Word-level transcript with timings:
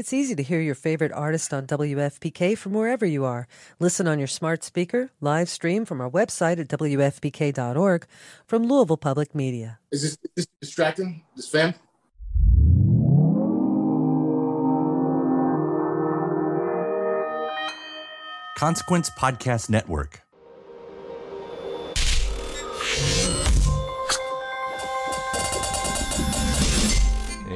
It's 0.00 0.14
easy 0.14 0.34
to 0.34 0.42
hear 0.42 0.62
your 0.62 0.74
favorite 0.74 1.12
artist 1.12 1.52
on 1.52 1.66
WFPK 1.66 2.56
from 2.56 2.72
wherever 2.72 3.04
you 3.04 3.26
are. 3.26 3.46
Listen 3.78 4.08
on 4.08 4.16
your 4.18 4.28
smart 4.28 4.64
speaker, 4.64 5.10
live 5.20 5.50
stream 5.50 5.84
from 5.84 6.00
our 6.00 6.08
website 6.08 6.58
at 6.58 6.68
WFPK.org 6.68 8.06
from 8.46 8.66
Louisville 8.66 8.96
Public 8.96 9.34
Media. 9.34 9.78
Is 9.92 10.00
this, 10.00 10.12
is 10.12 10.18
this 10.36 10.46
distracting? 10.62 11.22
This 11.36 11.50
fam? 11.50 11.74
Consequence 18.56 19.10
Podcast 19.10 19.68
Network. 19.68 20.22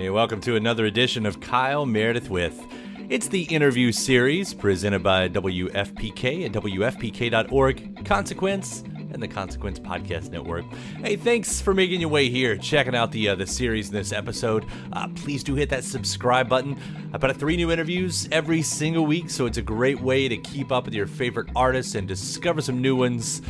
Hey, 0.05 0.11
welcome 0.11 0.43
to 0.43 0.55
another 0.55 0.85
edition 0.85 1.25
of 1.25 1.41
Kyle 1.41 1.87
Meredith 1.87 2.29
with. 2.29 2.63
It's 3.09 3.27
the 3.27 3.45
interview 3.45 3.91
series 3.91 4.53
presented 4.53 5.03
by 5.03 5.31
WFPK 5.31 6.45
and 6.45 6.55
WFPK.org, 6.55 8.05
Consequence, 8.05 8.85
and 9.15 9.23
the 9.23 9.27
Consequence 9.27 9.79
Podcast 9.79 10.31
Network. 10.31 10.67
Hey, 11.03 11.17
thanks 11.17 11.63
for 11.63 11.73
making 11.73 12.03
your 12.03 12.11
way 12.11 12.29
here, 12.29 12.55
checking 12.59 12.95
out 12.95 13.13
the 13.13 13.31
uh, 13.31 13.35
the 13.35 13.47
series 13.47 13.89
in 13.89 13.95
this 13.95 14.13
episode. 14.13 14.67
Uh, 14.93 15.09
please 15.15 15.43
do 15.43 15.55
hit 15.55 15.71
that 15.71 15.85
subscribe 15.85 16.51
button. 16.51 16.79
I 17.15 17.17
put 17.17 17.31
out 17.31 17.37
three 17.37 17.57
new 17.57 17.71
interviews 17.71 18.29
every 18.31 18.61
single 18.61 19.07
week, 19.07 19.31
so 19.31 19.47
it's 19.47 19.57
a 19.57 19.63
great 19.63 20.03
way 20.03 20.29
to 20.29 20.37
keep 20.37 20.71
up 20.71 20.85
with 20.85 20.93
your 20.93 21.07
favorite 21.07 21.49
artists 21.57 21.95
and 21.95 22.07
discover 22.07 22.61
some 22.61 22.83
new 22.83 22.95
ones. 22.95 23.41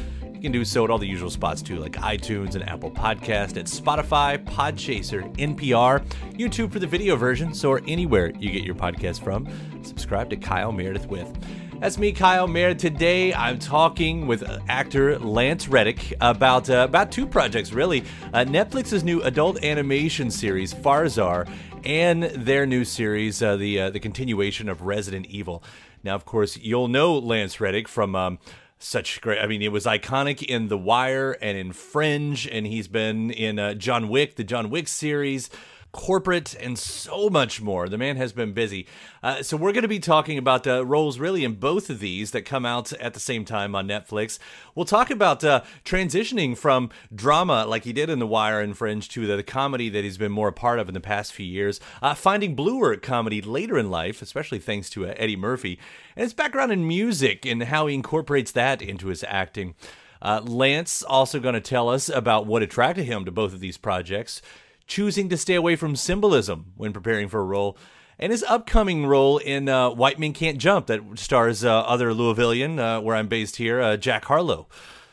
Can 0.45 0.53
do 0.53 0.63
so 0.63 0.85
at 0.85 0.91
all 0.91 0.99
the 0.99 1.07
usual 1.07 1.31
spots 1.31 1.63
too, 1.63 1.79
like 1.79 1.93
iTunes 1.93 2.55
and 2.55 2.69
Apple 2.69 2.91
Podcast, 2.91 3.57
at 3.57 3.65
Spotify, 3.65 4.37
Podchaser, 4.45 5.35
NPR, 5.39 6.05
YouTube 6.33 6.71
for 6.71 6.79
the 6.81 6.87
video 6.87 7.17
version, 7.17 7.55
so 7.55 7.71
or 7.71 7.81
anywhere 7.89 8.31
you 8.39 8.51
get 8.51 8.63
your 8.63 8.75
podcast 8.75 9.25
from. 9.25 9.49
Subscribe 9.83 10.29
to 10.29 10.37
Kyle 10.37 10.71
Meredith 10.71 11.07
with. 11.07 11.35
That's 11.81 11.97
me, 11.97 12.13
Kyle 12.13 12.47
Meredith. 12.47 12.77
Today, 12.77 13.33
I'm 13.33 13.59
talking 13.59 14.27
with 14.27 14.45
actor 14.69 15.19
Lance 15.19 15.67
Reddick 15.67 16.13
about 16.21 16.69
uh, 16.69 16.85
about 16.87 17.11
two 17.11 17.27
projects, 17.27 17.73
really. 17.73 18.05
Uh, 18.35 18.45
Netflix's 18.45 19.03
new 19.03 19.23
adult 19.23 19.65
animation 19.65 20.31
series, 20.31 20.75
Farzar, 20.75 21.51
and 21.87 22.25
their 22.25 22.67
new 22.67 22.85
series, 22.85 23.43
uh, 23.43 23.57
the 23.57 23.81
uh, 23.81 23.89
the 23.89 23.99
continuation 23.99 24.69
of 24.69 24.83
Resident 24.83 25.25
Evil. 25.25 25.63
Now, 26.03 26.15
of 26.15 26.27
course, 26.27 26.59
you'll 26.59 26.89
know 26.89 27.17
Lance 27.17 27.63
Reddick 27.63 27.89
from. 27.89 28.15
Um, 28.15 28.39
such 28.85 29.21
great. 29.21 29.39
I 29.41 29.47
mean, 29.47 29.63
it 29.63 29.73
was 29.73 29.87
iconic 29.87 30.43
in 30.43 30.69
The 30.69 30.79
Wire 30.79 31.33
and 31.41 31.57
in 31.57 31.73
Fringe, 31.73 32.47
and 32.47 32.67
he's 32.67 32.87
been 32.87 33.31
in 33.31 33.59
uh, 33.59 33.75
John 33.75 34.09
Wick, 34.09 34.37
the 34.37 34.45
John 34.45 34.71
Wick 34.71 34.89
series, 34.89 35.49
corporate, 35.95 36.57
and 36.61 36.77
so 36.77 37.31
much 37.31 37.63
more. 37.63 37.89
The 37.89 37.97
man 37.97 38.17
has 38.17 38.33
been 38.33 38.53
busy. 38.53 38.87
Uh, 39.23 39.43
so 39.43 39.57
we're 39.57 39.73
going 39.73 39.83
to 39.83 39.89
be 39.89 40.01
talking 40.01 40.37
about 40.37 40.67
uh, 40.67 40.85
roles 40.85 41.21
really 41.21 41.45
in 41.45 41.55
both 41.55 41.89
of 41.89 42.01
these 42.01 42.33
that 42.33 42.43
come 42.43 42.67
out 42.67 42.93
at 42.95 43.15
the 43.15 43.21
same 43.21 43.45
time 43.45 43.77
on 43.77 43.87
Netflix. 43.87 44.41
We'll 44.75 44.87
talk 44.87 45.09
about 45.09 45.45
uh, 45.45 45.63
transitioning 45.85 46.59
from 46.59 46.91
drama 47.15 47.65
like 47.65 47.85
he 47.85 47.93
did 47.93 48.11
in 48.11 48.19
The 48.19 48.27
Wire 48.27 48.61
and 48.61 48.77
Fringe 48.77 49.09
to 49.11 49.25
the, 49.25 49.37
the 49.37 49.45
comedy 49.45 49.89
that 49.89 50.03
he's 50.03 50.19
been 50.19 50.33
more 50.33 50.49
a 50.49 50.53
part 50.53 50.81
of 50.81 50.89
in 50.89 50.95
the 50.95 51.01
past 51.01 51.33
few 51.33 51.47
years. 51.47 51.79
Uh, 52.03 52.13
finding 52.13 52.57
bluer 52.57 52.97
comedy 52.97 53.41
later 53.41 53.79
in 53.79 53.89
life, 53.89 54.21
especially 54.21 54.59
thanks 54.59 54.91
to 54.91 55.07
uh, 55.07 55.15
Eddie 55.17 55.37
Murphy, 55.37 55.79
and 56.17 56.25
his 56.25 56.35
background 56.35 56.73
in 56.73 56.89
music 56.89 57.47
and 57.47 57.63
how 57.63 57.87
he 57.87 57.95
incorporates 57.95 58.51
that 58.51 58.83
into 58.83 59.07
his 59.09 59.25
acting. 59.29 59.77
Uh, 60.21 60.41
Lance 60.43 61.03
also 61.03 61.39
going 61.39 61.55
to 61.55 61.61
tell 61.61 61.89
us 61.89 62.09
about 62.09 62.47
what 62.47 62.63
attracted 62.63 63.05
him 63.05 63.27
to 63.27 63.31
both 63.31 63.53
of 63.53 63.61
these 63.61 63.77
projects, 63.77 64.41
choosing 64.87 65.29
to 65.29 65.37
stay 65.37 65.55
away 65.55 65.77
from 65.77 65.97
symbolism 65.97 66.73
when 66.77 66.93
preparing 66.93 67.29
for 67.29 67.41
a 67.41 67.45
role, 67.45 67.77
and 68.19 68.31
his 68.31 68.45
upcoming 68.45 69.07
role 69.07 69.39
in 69.39 69.69
uh, 69.69 69.91
White 69.91 70.19
Men 70.19 70.33
Can't 70.33 70.59
Jump 70.59 70.87
that 70.87 71.01
stars 71.17 71.65
uh, 71.65 71.81
other 71.81 72.11
Louisvillian, 72.11 72.79
uh, 72.79 73.01
where 73.01 73.17
I'm 73.17 73.29
based 73.29 73.57
here, 73.57 73.81
uh, 73.81 73.97
Jack 73.97 74.27
Harlow. 74.27 74.69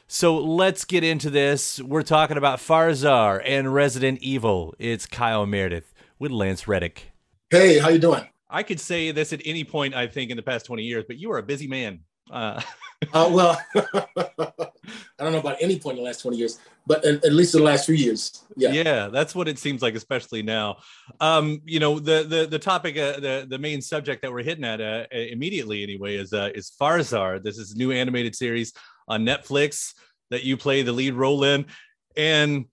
So 0.07 0.37
let's 0.37 0.83
get 0.83 1.03
into 1.03 1.29
this. 1.29 1.79
We're 1.81 2.03
talking 2.03 2.37
about 2.37 2.59
Farzar 2.59 3.41
and 3.45 3.73
Resident 3.73 4.19
Evil. 4.21 4.75
It's 4.77 5.05
Kyle 5.05 5.45
Meredith 5.45 5.93
with 6.19 6.31
Lance 6.31 6.67
Reddick. 6.67 7.11
Hey, 7.49 7.79
how 7.79 7.89
you 7.89 7.99
doing? 7.99 8.27
I 8.49 8.63
could 8.63 8.79
say 8.79 9.11
this 9.11 9.31
at 9.31 9.41
any 9.45 9.63
point, 9.63 9.95
I 9.95 10.07
think, 10.07 10.29
in 10.29 10.37
the 10.37 10.43
past 10.43 10.65
20 10.65 10.83
years, 10.83 11.05
but 11.07 11.17
you 11.17 11.31
are 11.31 11.37
a 11.37 11.43
busy 11.43 11.67
man. 11.67 12.01
Uh, 12.29 12.61
Uh, 13.13 13.29
well, 13.31 13.61
I 13.75 15.23
don't 15.23 15.33
know 15.33 15.39
about 15.39 15.57
any 15.59 15.79
point 15.79 15.97
in 15.97 16.03
the 16.03 16.07
last 16.07 16.21
20 16.21 16.37
years, 16.37 16.59
but 16.85 17.03
at, 17.05 17.23
at 17.25 17.33
least 17.33 17.53
the 17.53 17.61
last 17.61 17.85
few 17.85 17.95
years. 17.95 18.43
Yeah. 18.55 18.71
yeah, 18.71 19.07
that's 19.07 19.35
what 19.35 19.47
it 19.47 19.59
seems 19.59 19.81
like, 19.81 19.95
especially 19.95 20.43
now. 20.43 20.77
Um, 21.19 21.61
you 21.65 21.79
know, 21.79 21.99
the 21.99 22.23
the 22.23 22.47
the 22.47 22.59
topic, 22.59 22.97
uh, 22.97 23.19
the 23.19 23.45
the 23.49 23.57
main 23.57 23.81
subject 23.81 24.21
that 24.21 24.31
we're 24.31 24.43
hitting 24.43 24.63
at 24.63 24.81
uh, 24.81 25.05
immediately 25.11 25.83
anyway 25.83 26.15
is 26.15 26.33
uh, 26.33 26.49
is 26.53 26.71
Farzar. 26.79 27.43
This 27.43 27.57
is 27.57 27.73
a 27.73 27.77
new 27.77 27.91
animated 27.91 28.35
series 28.35 28.73
on 29.07 29.25
Netflix 29.25 29.93
that 30.29 30.43
you 30.43 30.57
play 30.57 30.81
the 30.81 30.91
lead 30.91 31.13
role 31.13 31.43
in, 31.43 31.65
and 32.15 32.65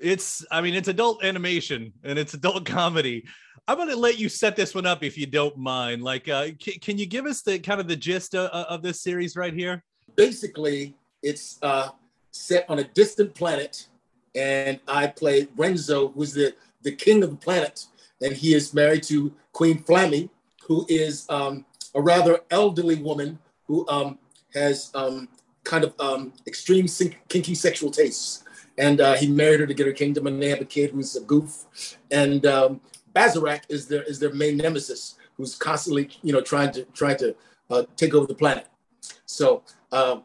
it's 0.00 0.44
I 0.50 0.60
mean 0.60 0.74
it's 0.74 0.88
adult 0.88 1.24
animation 1.24 1.92
and 2.04 2.18
it's 2.18 2.34
adult 2.34 2.64
comedy. 2.66 3.24
I'm 3.68 3.76
going 3.76 3.88
to 3.88 3.96
let 3.96 4.18
you 4.18 4.28
set 4.28 4.54
this 4.54 4.76
one 4.76 4.86
up 4.86 5.02
if 5.02 5.18
you 5.18 5.26
don't 5.26 5.56
mind. 5.56 6.02
Like, 6.02 6.28
uh, 6.28 6.48
can, 6.60 6.74
can 6.74 6.98
you 6.98 7.06
give 7.06 7.26
us 7.26 7.42
the 7.42 7.58
kind 7.58 7.80
of 7.80 7.88
the 7.88 7.96
gist 7.96 8.34
of, 8.34 8.48
of 8.50 8.82
this 8.82 9.00
series 9.00 9.36
right 9.36 9.52
here? 9.52 9.82
Basically, 10.14 10.94
it's 11.22 11.58
uh, 11.62 11.88
set 12.30 12.64
on 12.68 12.78
a 12.78 12.84
distant 12.84 13.34
planet, 13.34 13.88
and 14.36 14.78
I 14.86 15.08
play 15.08 15.48
Renzo, 15.56 16.08
who's 16.08 16.32
the, 16.32 16.54
the 16.82 16.92
king 16.92 17.24
of 17.24 17.30
the 17.30 17.36
planet, 17.36 17.86
and 18.22 18.34
he 18.34 18.54
is 18.54 18.72
married 18.72 19.02
to 19.04 19.34
Queen 19.52 19.82
Flammy, 19.82 20.30
who 20.62 20.86
is 20.88 21.26
um, 21.28 21.64
a 21.94 22.00
rather 22.00 22.40
elderly 22.52 22.96
woman 22.96 23.38
who 23.66 23.86
um, 23.88 24.18
has 24.54 24.92
um, 24.94 25.28
kind 25.64 25.82
of 25.82 25.92
um, 25.98 26.32
extreme 26.46 26.86
kinky 27.28 27.56
sexual 27.56 27.90
tastes. 27.90 28.44
And 28.78 29.00
uh, 29.00 29.14
he 29.14 29.26
married 29.26 29.60
her 29.60 29.66
to 29.66 29.74
get 29.74 29.86
her 29.86 29.92
kingdom, 29.92 30.26
and 30.26 30.40
they 30.40 30.50
have 30.50 30.60
a 30.60 30.66
kid 30.66 30.90
who's 30.90 31.16
a 31.16 31.22
goof. 31.22 31.96
And 32.10 32.44
um, 32.44 32.80
Bazarak 33.16 33.62
is 33.68 33.88
their 33.88 34.02
is 34.02 34.18
their 34.18 34.32
main 34.32 34.56
nemesis, 34.58 35.16
who's 35.36 35.54
constantly 35.54 36.10
you 36.22 36.32
know 36.32 36.40
trying 36.40 36.70
to 36.72 36.84
trying 36.92 37.16
to 37.18 37.34
uh, 37.70 37.84
take 37.96 38.14
over 38.14 38.26
the 38.26 38.34
planet. 38.34 38.66
So 39.24 39.62
uh, 39.90 40.18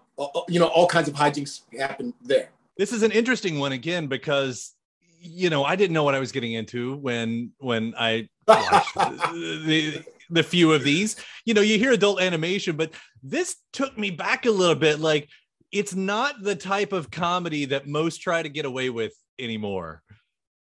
you 0.48 0.60
know 0.60 0.68
all 0.68 0.88
kinds 0.88 1.08
of 1.08 1.16
hijinks 1.16 1.62
happen 1.80 2.14
there. 2.22 2.50
This 2.78 2.92
is 2.92 3.04
an 3.04 3.12
interesting 3.12 3.60
one 3.60 3.72
again 3.72 4.08
because 4.08 4.74
you 5.22 5.50
know 5.50 5.64
I 5.64 5.76
didn't 5.76 5.94
know 5.94 6.04
what 6.04 6.16
I 6.16 6.20
was 6.20 6.32
getting 6.32 6.54
into 6.54 6.96
when 6.98 7.52
when 7.60 7.94
I 7.98 8.28
watched 8.48 8.96
the 8.96 10.04
the 10.30 10.44
few 10.44 10.74
of 10.74 10.84
these. 10.84 11.16
You 11.46 11.54
know, 11.54 11.62
you 11.62 11.78
hear 11.78 11.92
adult 11.92 12.22
animation, 12.22 12.76
but 12.76 12.92
this 13.24 13.58
took 13.72 13.98
me 13.98 14.12
back 14.12 14.46
a 14.46 14.52
little 14.52 14.76
bit. 14.76 15.00
Like 15.00 15.30
it's 15.72 15.96
not 15.96 16.42
the 16.42 16.56
type 16.56 16.92
of 16.92 17.10
comedy 17.10 17.66
that 17.66 17.88
most 17.88 18.18
try 18.18 18.42
to 18.42 18.50
get 18.50 18.66
away 18.66 18.90
with 18.90 19.14
anymore. 19.40 20.02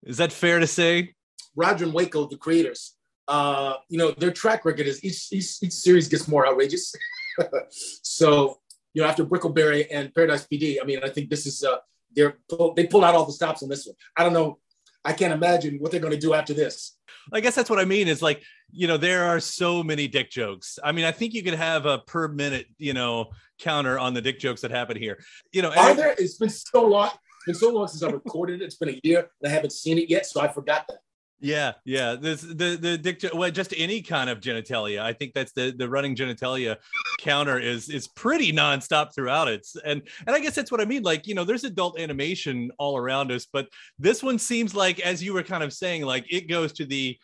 Is 0.05 0.19
that 0.19 0.32
fair 0.32 0.58
to 0.61 0.67
say? 0.67 1.14
Roger 1.56 1.84
and 1.84 1.94
Waco, 1.94 2.26
the 2.26 2.37
creators, 2.37 2.94
uh, 3.28 3.75
you 3.88 3.99
know, 3.99 4.10
their 4.12 4.31
track 4.32 4.64
record 4.64 4.87
is 4.87 5.02
each, 5.04 5.32
each, 5.32 5.62
each 5.62 5.72
series 5.72 6.08
gets 6.08 6.28
more 6.28 6.46
outrageous. 6.46 6.94
so, 7.70 8.58
you 8.94 9.02
know, 9.02 9.08
after 9.08 9.25
Brickleberry 9.25 9.87
and 9.90 10.14
Paradise 10.14 10.46
PD, 10.46 10.78
I 10.81 10.84
mean, 10.84 11.00
I 11.02 11.08
think 11.08 11.31
this 11.31 11.46
is, 11.46 11.64
uh, 11.64 11.76
they're, 12.14 12.37
they 12.76 12.87
pulled 12.87 13.04
out 13.04 13.14
all 13.14 13.25
the 13.25 13.32
stops 13.32 13.62
on 13.62 13.69
this 13.69 13.87
one. 13.87 13.96
I 14.16 14.25
don't 14.25 14.32
know. 14.32 14.58
I 15.04 15.12
can't 15.12 15.32
imagine 15.32 15.78
what 15.78 15.90
they're 15.90 16.00
going 16.00 16.12
to 16.12 16.19
do 16.19 16.34
after 16.34 16.54
this. 16.54 16.96
I 17.32 17.40
guess 17.40 17.55
that's 17.55 17.70
what 17.70 17.78
I 17.78 17.84
mean. 17.84 18.06
Is 18.06 18.22
like, 18.22 18.43
you 18.70 18.87
know, 18.87 18.96
there 18.96 19.25
are 19.25 19.40
so 19.40 19.82
many 19.82 20.08
dick 20.08 20.31
jokes. 20.31 20.78
I 20.82 20.93
mean, 20.93 21.05
I 21.05 21.12
think 21.12 21.34
you 21.34 21.43
could 21.43 21.55
have 21.55 21.87
a 21.87 21.98
per 21.98 22.28
minute, 22.28 22.66
you 22.78 22.93
know, 22.93 23.31
counter 23.58 23.98
on 23.98 24.14
the 24.14 24.20
dick 24.20 24.38
jokes 24.38 24.60
that 24.60 24.70
happen 24.70 24.96
here. 24.96 25.19
You 25.52 25.62
know, 25.62 25.70
Are 25.70 25.90
and- 25.90 25.98
there? 25.98 26.14
It's 26.19 26.37
been 26.37 26.50
so 26.50 26.87
long. 26.87 27.10
It's 27.46 27.46
been 27.46 27.55
so 27.70 27.75
long 27.75 27.88
since 27.88 28.02
I 28.02 28.10
recorded 28.10 28.62
it. 28.62 28.64
It's 28.64 28.76
been 28.76 28.90
a 28.90 29.00
year 29.02 29.28
and 29.43 29.50
I 29.50 29.55
haven't 29.55 29.72
seen 29.72 29.98
it 29.98 30.08
yet, 30.08 30.26
so 30.26 30.40
I 30.40 30.48
forgot 30.48 30.87
that. 30.88 30.98
Yeah, 31.44 31.73
yeah. 31.85 32.15
This 32.15 32.41
the 32.41 32.79
the 32.81 32.97
dick 32.97 33.21
well, 33.35 33.50
just 33.50 33.75
any 33.77 34.00
kind 34.00 34.31
of 34.31 34.39
genitalia. 34.39 35.00
I 35.00 35.12
think 35.12 35.35
that's 35.35 35.50
the 35.50 35.75
the 35.77 35.89
running 35.89 36.15
genitalia 36.15 36.77
counter 37.19 37.59
is 37.59 37.89
is 37.89 38.06
pretty 38.06 38.53
nonstop 38.53 39.12
throughout 39.12 39.49
it. 39.49 39.67
And 39.85 40.03
and 40.25 40.37
I 40.37 40.39
guess 40.39 40.55
that's 40.55 40.71
what 40.71 40.81
I 40.81 40.85
mean. 40.85 41.03
Like, 41.03 41.27
you 41.27 41.35
know, 41.35 41.43
there's 41.43 41.65
adult 41.65 41.99
animation 41.99 42.71
all 42.79 42.97
around 42.97 43.33
us, 43.33 43.49
but 43.53 43.67
this 43.99 44.23
one 44.23 44.39
seems 44.39 44.73
like, 44.73 45.00
as 45.00 45.21
you 45.21 45.35
were 45.35 45.43
kind 45.43 45.65
of 45.65 45.73
saying, 45.73 46.03
like 46.03 46.33
it 46.33 46.49
goes 46.49 46.73
to 46.75 46.87
the 46.87 47.19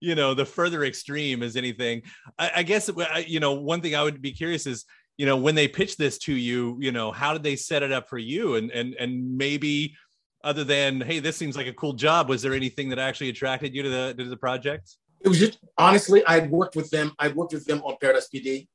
you 0.00 0.16
know 0.16 0.34
the 0.34 0.44
further 0.44 0.84
extreme 0.84 1.40
as 1.44 1.54
anything. 1.54 2.02
I, 2.40 2.50
I 2.56 2.62
guess 2.64 2.90
you 3.28 3.38
know 3.38 3.52
one 3.52 3.82
thing 3.82 3.94
I 3.94 4.02
would 4.02 4.20
be 4.20 4.32
curious 4.32 4.66
is 4.66 4.84
you 5.16 5.26
know 5.26 5.36
when 5.36 5.54
they 5.54 5.68
pitched 5.68 5.96
this 5.96 6.18
to 6.18 6.34
you, 6.34 6.76
you 6.80 6.90
know 6.90 7.12
how 7.12 7.34
did 7.34 7.44
they 7.44 7.54
set 7.54 7.84
it 7.84 7.92
up 7.92 8.08
for 8.08 8.18
you, 8.18 8.56
and 8.56 8.72
and 8.72 8.94
and 8.94 9.38
maybe 9.38 9.94
other 10.42 10.64
than 10.64 11.00
hey 11.00 11.18
this 11.18 11.36
seems 11.36 11.56
like 11.56 11.66
a 11.66 11.72
cool 11.72 11.92
job 11.92 12.28
was 12.28 12.42
there 12.42 12.54
anything 12.54 12.88
that 12.88 12.98
actually 12.98 13.28
attracted 13.28 13.74
you 13.74 13.82
to 13.82 13.88
the 13.88 14.14
to 14.16 14.24
the 14.24 14.36
project 14.36 14.96
It 15.20 15.28
was 15.28 15.38
just 15.38 15.58
honestly, 15.76 16.24
I 16.26 16.40
worked 16.40 16.76
with 16.76 16.90
them. 16.90 17.12
I 17.18 17.28
worked 17.28 17.52
with 17.52 17.66
them 17.66 17.82
on 17.82 17.96
Paradise 18.00 18.28
PD, 18.32 18.68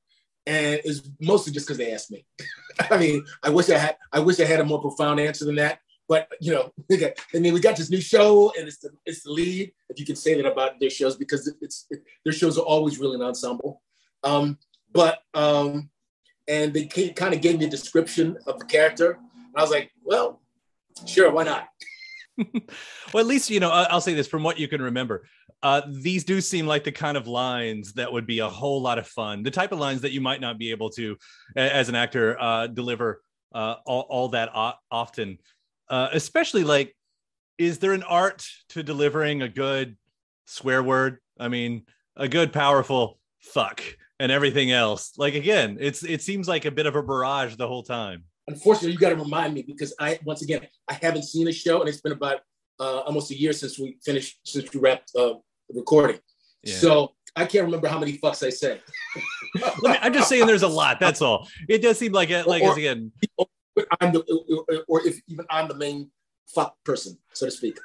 and 0.46 0.80
it's 0.84 1.10
mostly 1.20 1.52
just 1.54 1.66
because 1.66 1.78
they 1.78 1.92
asked 1.92 2.12
me. 2.12 2.26
I 2.92 2.98
mean, 2.98 3.24
I 3.44 3.50
wish 3.50 3.70
I 3.70 3.78
had. 3.78 3.98
I 4.12 4.20
wish 4.20 4.40
I 4.40 4.46
had 4.46 4.60
a 4.60 4.66
more 4.66 4.82
profound 4.82 5.20
answer 5.20 5.46
than 5.46 5.56
that. 5.56 5.80
But 6.08 6.28
you 6.40 6.54
know, 6.54 6.72
I 7.34 7.40
mean, 7.40 7.54
we 7.54 7.60
got 7.60 7.78
this 7.78 7.90
new 7.90 8.02
show, 8.02 8.54
and 8.58 8.68
it's 8.68 8.78
the 8.78 8.92
it's 9.06 9.24
the 9.24 9.32
lead, 9.32 9.72
if 9.90 10.00
you 10.00 10.06
can 10.06 10.16
say 10.16 10.36
that 10.36 10.46
about 10.46 10.80
their 10.80 10.90
shows, 10.90 11.16
because 11.16 11.52
it's 11.62 11.88
it, 11.90 12.04
their 12.24 12.34
shows 12.34 12.58
are 12.58 12.66
always 12.66 13.00
really 13.00 13.16
an 13.16 13.24
ensemble. 13.24 13.82
Um, 14.24 14.58
but 14.92 15.20
um, 15.34 15.90
and 16.48 16.74
they 16.74 16.86
kind 16.86 17.34
of 17.34 17.42
gave 17.42 17.60
me 17.60 17.66
a 17.66 17.70
description 17.70 18.38
of 18.46 18.60
the 18.60 18.66
character, 18.66 19.12
and 19.12 19.56
I 19.56 19.62
was 19.62 19.72
like, 19.72 19.92
well, 20.04 20.42
sure, 21.06 21.32
why 21.32 21.44
not? 21.44 21.68
well 23.14 23.22
at 23.22 23.26
least 23.26 23.50
you 23.50 23.62
know 23.62 23.72
i'll 23.72 24.02
say 24.02 24.14
this 24.14 24.28
from 24.28 24.44
what 24.44 24.60
you 24.60 24.68
can 24.68 24.82
remember. 24.82 25.26
Uh, 25.64 25.82
these 25.88 26.24
do 26.24 26.42
seem 26.42 26.68
like 26.68 26.84
the 26.84 26.92
kind 26.92 27.18
of 27.18 27.28
lines 27.28 27.94
that 27.94 28.12
would 28.12 28.28
be 28.28 28.40
a 28.40 28.48
whole 28.48 28.82
lot 28.82 29.00
of 29.00 29.08
fun. 29.08 29.42
The 29.42 29.50
type 29.50 29.72
of 29.72 29.80
lines 29.80 30.02
that 30.02 30.12
you 30.12 30.22
might 30.22 30.40
not 30.40 30.60
be 30.60 30.70
able 30.70 30.92
to 30.92 31.18
as 31.56 31.90
an 31.90 31.96
actor 31.96 32.40
uh, 32.40 32.68
deliver 32.68 33.24
uh, 33.54 33.76
all, 33.86 34.02
all 34.02 34.30
that 34.30 34.50
often. 34.92 35.40
Uh, 35.90 36.10
especially 36.14 36.64
like 36.64 36.96
is 37.58 37.80
there 37.80 37.94
an 37.94 38.04
art 38.04 38.46
to 38.70 38.84
delivering 38.84 39.42
a 39.42 39.50
good 39.50 39.98
swear 40.46 40.84
word? 40.84 41.18
I 41.40 41.48
mean 41.48 41.86
a 42.16 42.28
good 42.28 42.54
powerful 42.54 43.20
fuck 43.40 43.82
and 44.20 44.32
everything 44.32 44.72
else. 44.72 45.14
Like 45.18 45.34
again 45.34 45.78
it's 45.80 46.04
it 46.04 46.22
seems 46.22 46.48
like 46.48 46.66
a 46.66 46.72
bit 46.72 46.86
of 46.86 46.96
a 46.96 47.02
barrage 47.02 47.56
the 47.56 47.68
whole 47.68 47.84
time 47.84 48.26
Unfortunately, 48.48 48.92
you 48.92 48.98
got 48.98 49.10
to 49.10 49.16
remind 49.16 49.54
me 49.54 49.64
because 49.64 49.94
I 50.00 50.20
once 50.24 50.42
again 50.42 50.68
I 50.88 50.94
haven't 50.94 51.24
seen 51.24 51.46
the 51.46 51.52
show, 51.52 51.80
and 51.80 51.90
it's 51.90 52.02
been 52.02 52.12
about 52.12 52.42
uh, 52.80 53.00
almost 53.00 53.32
a 53.32 53.40
year 53.40 53.54
since 53.54 53.80
we 53.80 53.98
finished 54.04 54.40
since 54.44 54.72
we 54.74 54.80
wrapped 54.80 55.12
uh, 55.18 55.34
the 55.70 55.80
recording. 55.80 56.20
Yeah. 56.64 56.76
So 56.76 57.14
I 57.36 57.46
can't 57.46 57.66
remember 57.66 57.88
how 57.88 58.00
many 58.00 58.18
fucks 58.18 58.46
I 58.46 58.50
said. 58.50 58.82
Let 59.82 59.92
me, 59.94 59.98
i'm 60.02 60.14
just 60.14 60.28
saying 60.28 60.48
there's 60.48 60.64
a 60.64 60.68
lot 60.68 61.00
that's 61.00 61.22
all 61.22 61.48
it 61.70 61.82
does 61.82 61.98
seem 61.98 62.12
like 62.12 62.30
it 62.30 62.46
like 62.46 62.62
Or- 62.62 62.78
again 62.78 63.14
I'm 64.02 64.12
the, 64.12 64.84
or 64.88 65.06
if 65.08 65.22
even 65.28 65.46
I'm 65.50 65.68
the 65.68 65.76
main 65.76 66.12
fuck 66.48 66.76
person, 66.84 67.18
so 67.34 67.46
to 67.46 67.52
speak. 67.52 67.78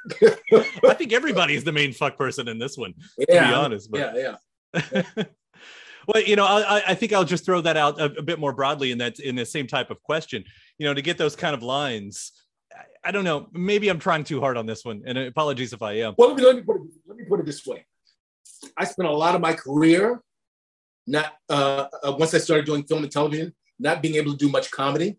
I 0.87 0.93
think 0.93 1.13
everybody 1.13 1.55
is 1.55 1.63
the 1.63 1.71
main 1.71 1.93
fuck 1.93 2.17
person 2.17 2.47
in 2.47 2.59
this 2.59 2.77
one, 2.77 2.93
to 3.19 3.25
be 3.27 3.37
honest. 3.37 3.91
But 3.91 4.15
yeah, 4.15 4.35
yeah. 4.75 5.23
well, 6.07 6.23
you 6.23 6.35
know, 6.35 6.45
I, 6.45 6.81
I- 6.87 6.95
think 6.95 7.13
I'll 7.13 7.23
just 7.23 7.45
throw 7.45 7.61
that 7.61 7.77
out 7.77 7.99
a, 7.99 8.05
a 8.05 8.21
bit 8.21 8.39
more 8.39 8.53
broadly 8.53 8.91
in 8.91 8.97
that 8.99 9.19
in 9.19 9.35
the 9.35 9.45
same 9.45 9.67
type 9.67 9.89
of 9.91 10.01
question. 10.03 10.43
You 10.77 10.87
know, 10.87 10.93
to 10.93 11.01
get 11.01 11.17
those 11.17 11.35
kind 11.35 11.53
of 11.53 11.63
lines. 11.63 12.31
I, 12.73 13.09
I 13.09 13.11
don't 13.11 13.23
know. 13.23 13.47
Maybe 13.51 13.89
I'm 13.89 13.99
trying 13.99 14.23
too 14.23 14.39
hard 14.39 14.57
on 14.57 14.65
this 14.65 14.85
one, 14.85 15.03
and 15.05 15.17
apologies 15.17 15.73
if 15.73 15.81
I 15.81 15.93
am. 15.93 16.13
Well, 16.17 16.29
let 16.29 16.37
me, 16.37 16.43
let 16.43 16.55
me 16.55 16.61
put 16.61 16.75
it 16.77 16.81
let 17.07 17.17
me 17.17 17.25
put 17.25 17.39
it 17.39 17.45
this 17.45 17.65
way. 17.65 17.85
I 18.77 18.85
spent 18.85 19.07
a 19.07 19.11
lot 19.11 19.35
of 19.35 19.41
my 19.41 19.53
career 19.53 20.21
not 21.07 21.33
uh, 21.49 21.87
uh, 22.03 22.15
once 22.17 22.33
I 22.33 22.37
started 22.37 22.65
doing 22.65 22.83
film 22.83 23.03
and 23.03 23.11
television, 23.11 23.53
not 23.79 24.01
being 24.01 24.15
able 24.15 24.31
to 24.31 24.37
do 24.37 24.49
much 24.49 24.71
comedy. 24.71 25.17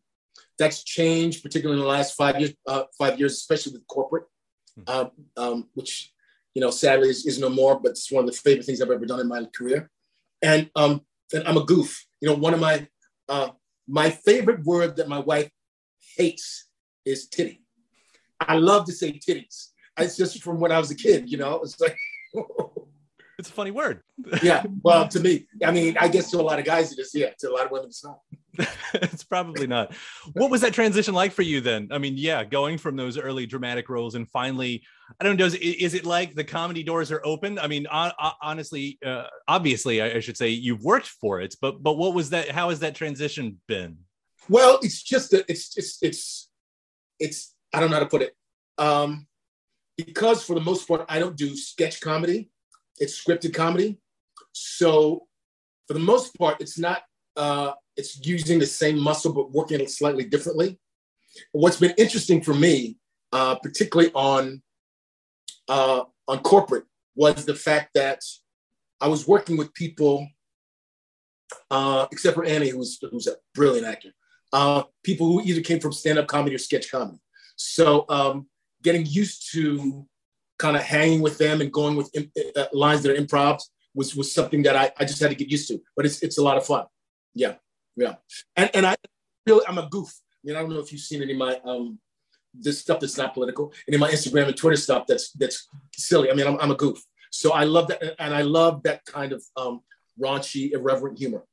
That's 0.58 0.84
changed, 0.84 1.42
particularly 1.42 1.80
in 1.80 1.84
the 1.84 1.90
last 1.90 2.14
five 2.14 2.38
years. 2.38 2.54
Uh, 2.66 2.84
five 2.96 3.18
years, 3.18 3.32
especially 3.34 3.72
with 3.72 3.86
corporate, 3.86 4.24
um, 4.86 5.10
um, 5.36 5.68
which 5.74 6.12
you 6.54 6.60
know 6.60 6.70
sadly 6.70 7.08
is, 7.08 7.26
is 7.26 7.38
no 7.38 7.48
more. 7.48 7.80
But 7.80 7.90
it's 7.92 8.10
one 8.12 8.24
of 8.24 8.30
the 8.30 8.36
favorite 8.36 8.64
things 8.64 8.80
I've 8.80 8.90
ever 8.90 9.06
done 9.06 9.20
in 9.20 9.28
my 9.28 9.44
career. 9.56 9.90
And 10.42 10.70
um, 10.74 11.02
and 11.32 11.46
I'm 11.46 11.56
a 11.56 11.64
goof. 11.64 12.04
You 12.20 12.28
know, 12.28 12.34
one 12.34 12.54
of 12.54 12.60
my 12.60 12.86
uh, 13.28 13.50
my 13.88 14.10
favorite 14.10 14.64
word 14.64 14.96
that 14.96 15.08
my 15.08 15.18
wife 15.18 15.50
hates 16.16 16.68
is 17.04 17.28
titty. 17.28 17.62
I 18.40 18.56
love 18.56 18.86
to 18.86 18.92
say 18.92 19.12
titties. 19.12 19.68
It's 19.98 20.16
just 20.16 20.42
from 20.42 20.58
when 20.58 20.72
I 20.72 20.78
was 20.78 20.90
a 20.90 20.96
kid. 20.96 21.30
You 21.30 21.38
know, 21.38 21.60
it's 21.62 21.80
like. 21.80 21.96
It's 23.38 23.48
a 23.48 23.54
funny 23.54 23.72
word. 23.72 24.02
yeah. 24.40 24.62
Well, 24.84 25.08
to 25.08 25.18
me, 25.18 25.48
I 25.64 25.72
mean, 25.72 25.96
I 25.98 26.06
guess 26.06 26.30
to 26.30 26.40
a 26.40 26.42
lot 26.42 26.60
of 26.60 26.64
guys 26.64 26.92
it 26.92 27.00
is. 27.00 27.12
Yeah. 27.12 27.30
To 27.40 27.50
a 27.50 27.52
lot 27.52 27.66
of 27.66 27.72
women, 27.72 27.88
it's 27.88 28.04
not. 28.04 28.20
it's 28.94 29.24
probably 29.24 29.66
not. 29.66 29.94
What 30.34 30.48
was 30.48 30.60
that 30.60 30.72
transition 30.72 31.12
like 31.12 31.32
for 31.32 31.42
you 31.42 31.60
then? 31.60 31.88
I 31.90 31.98
mean, 31.98 32.14
yeah, 32.16 32.44
going 32.44 32.78
from 32.78 32.94
those 32.94 33.18
early 33.18 33.46
dramatic 33.46 33.88
roles 33.88 34.14
and 34.14 34.28
finally, 34.30 34.84
I 35.20 35.24
don't 35.24 35.36
know, 35.36 35.46
is, 35.46 35.54
is 35.54 35.94
it 35.94 36.04
like 36.04 36.34
the 36.34 36.44
comedy 36.44 36.82
doors 36.82 37.10
are 37.12 37.20
open? 37.24 37.58
I 37.58 37.66
mean, 37.66 37.86
honestly, 37.90 38.98
uh, 39.04 39.24
obviously, 39.48 40.02
I, 40.02 40.20
should 40.20 40.36
say 40.36 40.48
you've 40.48 40.82
worked 40.82 41.08
for 41.08 41.40
it, 41.40 41.54
but 41.60 41.82
but 41.82 41.94
what 41.94 42.14
was 42.14 42.30
that? 42.30 42.50
How 42.50 42.70
has 42.70 42.80
that 42.80 42.94
transition 42.94 43.60
been? 43.68 43.98
Well, 44.48 44.78
it's 44.82 45.02
just 45.02 45.30
that 45.30 45.44
it's 45.48 45.76
it's 45.76 45.98
it's 46.02 46.50
it's 47.18 47.54
I 47.72 47.80
don't 47.80 47.90
know 47.90 47.96
how 47.96 48.02
to 48.02 48.08
put 48.08 48.22
it. 48.22 48.34
Um, 48.78 49.26
because 49.96 50.44
for 50.44 50.54
the 50.54 50.60
most 50.60 50.88
part, 50.88 51.04
I 51.08 51.18
don't 51.18 51.36
do 51.36 51.56
sketch 51.56 52.00
comedy. 52.00 52.50
It's 52.98 53.22
scripted 53.22 53.54
comedy. 53.54 53.98
So 54.52 55.26
for 55.86 55.94
the 55.94 56.00
most 56.00 56.36
part, 56.38 56.60
it's 56.60 56.78
not 56.78 57.02
uh, 57.36 57.72
it's 57.96 58.24
using 58.26 58.58
the 58.58 58.66
same 58.66 58.98
muscle 58.98 59.32
but 59.32 59.52
working 59.52 59.86
slightly 59.86 60.24
differently. 60.24 60.78
What's 61.52 61.78
been 61.78 61.94
interesting 61.96 62.42
for 62.42 62.54
me, 62.54 62.96
uh, 63.32 63.56
particularly 63.56 64.12
on 64.14 64.62
uh, 65.72 66.04
on 66.28 66.38
corporate, 66.40 66.84
was 67.14 67.44
the 67.44 67.54
fact 67.54 67.88
that 67.94 68.20
I 69.00 69.08
was 69.08 69.26
working 69.26 69.56
with 69.56 69.72
people, 69.72 70.28
uh, 71.70 72.06
except 72.12 72.34
for 72.34 72.44
Annie, 72.44 72.68
who's 72.68 72.98
who's 73.10 73.26
a 73.26 73.36
brilliant 73.54 73.86
actor. 73.86 74.10
Uh, 74.52 74.82
people 75.02 75.26
who 75.26 75.40
either 75.42 75.62
came 75.62 75.80
from 75.80 75.92
stand-up 75.92 76.26
comedy 76.26 76.54
or 76.54 76.58
sketch 76.58 76.90
comedy. 76.90 77.18
So 77.56 78.04
um, 78.10 78.46
getting 78.82 79.06
used 79.06 79.50
to 79.52 80.06
kind 80.58 80.76
of 80.76 80.82
hanging 80.82 81.22
with 81.22 81.38
them 81.38 81.62
and 81.62 81.72
going 81.72 81.96
with 81.96 82.10
im- 82.14 82.30
uh, 82.54 82.66
lines 82.74 83.02
that 83.02 83.10
are 83.12 83.20
improv 83.24 83.60
was 83.94 84.14
was 84.14 84.28
something 84.38 84.62
that 84.66 84.76
I, 84.76 84.92
I 85.00 85.04
just 85.06 85.20
had 85.22 85.30
to 85.30 85.40
get 85.42 85.48
used 85.48 85.68
to. 85.68 85.80
But 85.96 86.04
it's 86.06 86.22
it's 86.22 86.38
a 86.38 86.44
lot 86.48 86.58
of 86.58 86.66
fun. 86.66 86.84
Yeah, 87.34 87.54
yeah. 87.96 88.16
And 88.56 88.68
and 88.74 88.84
I 88.86 88.94
really 89.46 89.64
I'm 89.66 89.78
a 89.78 89.88
goof. 89.88 90.10
You 90.42 90.52
know, 90.52 90.58
I 90.58 90.62
don't 90.62 90.74
know 90.74 90.80
if 90.80 90.92
you've 90.92 91.08
seen 91.10 91.22
any 91.22 91.32
of 91.32 91.38
my 91.38 91.54
um 91.64 91.98
this 92.54 92.80
stuff 92.80 93.00
that's 93.00 93.16
not 93.16 93.34
political, 93.34 93.72
and 93.86 93.94
in 93.94 94.00
my 94.00 94.10
Instagram 94.10 94.48
and 94.48 94.56
Twitter 94.56 94.76
stuff 94.76 95.06
that's 95.06 95.30
that's 95.32 95.68
silly. 95.96 96.30
I 96.30 96.34
mean, 96.34 96.46
I'm, 96.46 96.58
I'm 96.60 96.70
a 96.70 96.76
goof. 96.76 97.02
So 97.30 97.52
I 97.52 97.64
love 97.64 97.88
that, 97.88 98.02
and 98.18 98.34
I 98.34 98.42
love 98.42 98.82
that 98.84 99.04
kind 99.06 99.32
of 99.32 99.42
um, 99.56 99.80
raunchy, 100.20 100.72
irreverent 100.72 101.18
humor. 101.18 101.44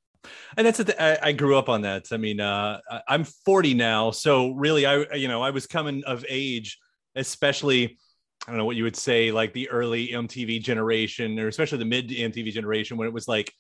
and 0.57 0.67
that's 0.67 0.83
th- 0.83 0.97
I, 0.99 1.17
I 1.21 1.31
grew 1.31 1.57
up 1.57 1.69
on 1.69 1.81
that 1.83 2.07
i 2.11 2.17
mean 2.17 2.41
uh 2.41 2.81
i'm 3.07 3.23
40 3.23 3.73
now 3.73 4.11
so 4.11 4.49
really 4.51 4.85
i 4.85 5.05
you 5.13 5.29
know 5.29 5.41
i 5.41 5.49
was 5.49 5.65
coming 5.65 6.03
of 6.05 6.25
age 6.27 6.77
especially 7.15 7.97
i 8.45 8.51
don't 8.51 8.57
know 8.57 8.65
what 8.65 8.75
you 8.75 8.83
would 8.83 8.97
say 8.97 9.31
like 9.31 9.53
the 9.53 9.69
early 9.69 10.09
mtv 10.09 10.61
generation 10.61 11.39
or 11.39 11.47
especially 11.47 11.77
the 11.77 11.85
mid 11.85 12.09
mtv 12.09 12.51
generation 12.51 12.97
when 12.97 13.07
it 13.07 13.13
was 13.13 13.29
like 13.29 13.53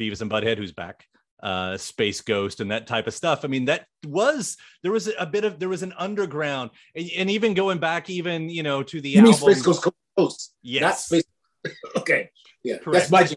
beavis 0.00 0.22
and 0.22 0.30
butthead 0.30 0.58
who's 0.58 0.72
back 0.72 1.06
uh 1.42 1.76
space 1.76 2.20
ghost 2.20 2.60
and 2.60 2.70
that 2.70 2.86
type 2.86 3.06
of 3.06 3.14
stuff 3.14 3.44
i 3.44 3.48
mean 3.48 3.64
that 3.64 3.86
was 4.06 4.56
there 4.82 4.92
was 4.92 5.10
a 5.18 5.26
bit 5.26 5.44
of 5.44 5.58
there 5.58 5.68
was 5.68 5.82
an 5.82 5.92
underground 5.96 6.70
and, 6.94 7.08
and 7.16 7.30
even 7.30 7.54
going 7.54 7.78
back 7.78 8.10
even 8.10 8.48
you 8.48 8.62
know 8.62 8.82
to 8.82 9.00
the 9.00 9.10
You 9.10 9.20
album 9.20 9.34
Space 9.34 9.62
Ghost? 9.62 9.86
Not 10.16 10.32
yes 10.62 11.06
Space. 11.06 11.24
okay, 11.96 12.30
yeah, 12.62 12.78
Correct. 12.78 13.10
that's 13.10 13.10
my. 13.10 13.28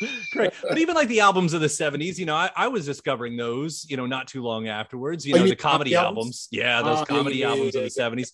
Correct. 0.32 0.56
But 0.68 0.78
even 0.78 0.94
like 0.94 1.08
the 1.08 1.20
albums 1.20 1.54
of 1.54 1.60
the 1.60 1.68
70s, 1.68 2.18
you 2.18 2.26
know, 2.26 2.34
I, 2.34 2.50
I 2.56 2.68
was 2.68 2.84
discovering 2.84 3.36
those, 3.36 3.86
you 3.88 3.96
know, 3.96 4.06
not 4.06 4.26
too 4.26 4.42
long 4.42 4.66
afterwards, 4.66 5.24
you 5.24 5.34
Oh, 5.34 5.38
know, 5.38 5.44
you 5.44 5.50
the 5.50 5.56
comedy 5.56 5.94
albums. 5.94 6.16
albums? 6.16 6.48
Yeah, 6.50 6.82
those 6.82 6.98
yeah, 6.98 7.04
comedy 7.04 7.36
yeah, 7.36 7.46
yeah, 7.46 7.50
albums 7.52 7.74
yeah, 7.74 7.80
of 7.82 7.94
the 7.94 8.00
yeah. 8.00 8.24
70s. 8.24 8.32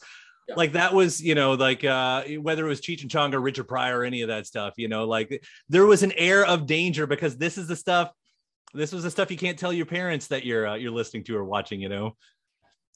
Yeah. 0.49 0.55
Like 0.57 0.73
that 0.73 0.95
was, 0.95 1.23
you 1.23 1.35
know, 1.35 1.53
like 1.53 1.85
uh 1.85 2.23
whether 2.41 2.65
it 2.65 2.69
was 2.69 2.81
Cheech 2.81 3.03
and 3.03 3.11
Chong 3.11 3.35
or 3.35 3.41
Richard 3.41 3.69
Pryor 3.69 4.01
or 4.01 4.05
any 4.05 4.23
of 4.23 4.29
that 4.29 4.47
stuff, 4.47 4.75
you 4.79 4.89
know, 4.89 5.05
like 5.07 5.45
there 5.69 5.85
was 5.87 6.03
an 6.03 6.13
air 6.13 6.45
of 6.47 6.67
danger 6.67 7.07
because 7.07 7.37
this 7.37 7.59
is 7.59 7.67
the 7.69 7.77
stuff, 7.77 8.11
this 8.75 8.93
was 8.93 9.03
the 9.03 9.11
stuff 9.11 9.31
you 9.31 9.37
can't 9.37 9.59
tell 9.59 9.73
your 9.73 9.87
parents 9.87 10.29
that 10.29 10.45
you're 10.45 10.67
uh, 10.67 10.75
you're 10.75 10.91
listening 10.91 11.25
to 11.25 11.37
or 11.37 11.45
watching, 11.45 11.81
you 11.81 11.89
know. 11.89 12.17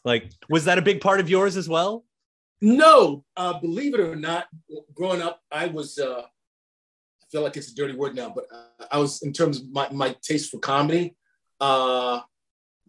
Like, 0.04 0.30
was 0.48 0.66
that 0.66 0.78
a 0.78 0.82
big 0.82 1.00
part 1.00 1.20
of 1.20 1.30
yours 1.30 1.56
as 1.56 1.68
well? 1.68 2.04
No, 2.60 3.24
uh, 3.36 3.58
believe 3.58 3.94
it 3.94 4.00
or 4.00 4.16
not, 4.16 4.46
growing 4.94 5.22
up, 5.22 5.40
I 5.50 5.66
was. 5.66 5.98
Uh, 5.98 6.22
I 6.22 7.26
feel 7.30 7.42
like 7.42 7.56
it's 7.56 7.72
a 7.72 7.74
dirty 7.74 7.96
word 7.96 8.14
now, 8.14 8.32
but 8.34 8.44
uh, 8.52 8.86
I 8.92 8.98
was 8.98 9.22
in 9.22 9.32
terms 9.32 9.60
of 9.60 9.68
my, 9.70 9.88
my 9.90 10.14
taste 10.22 10.50
for 10.50 10.58
comedy. 10.58 11.16
Uh, 11.60 12.20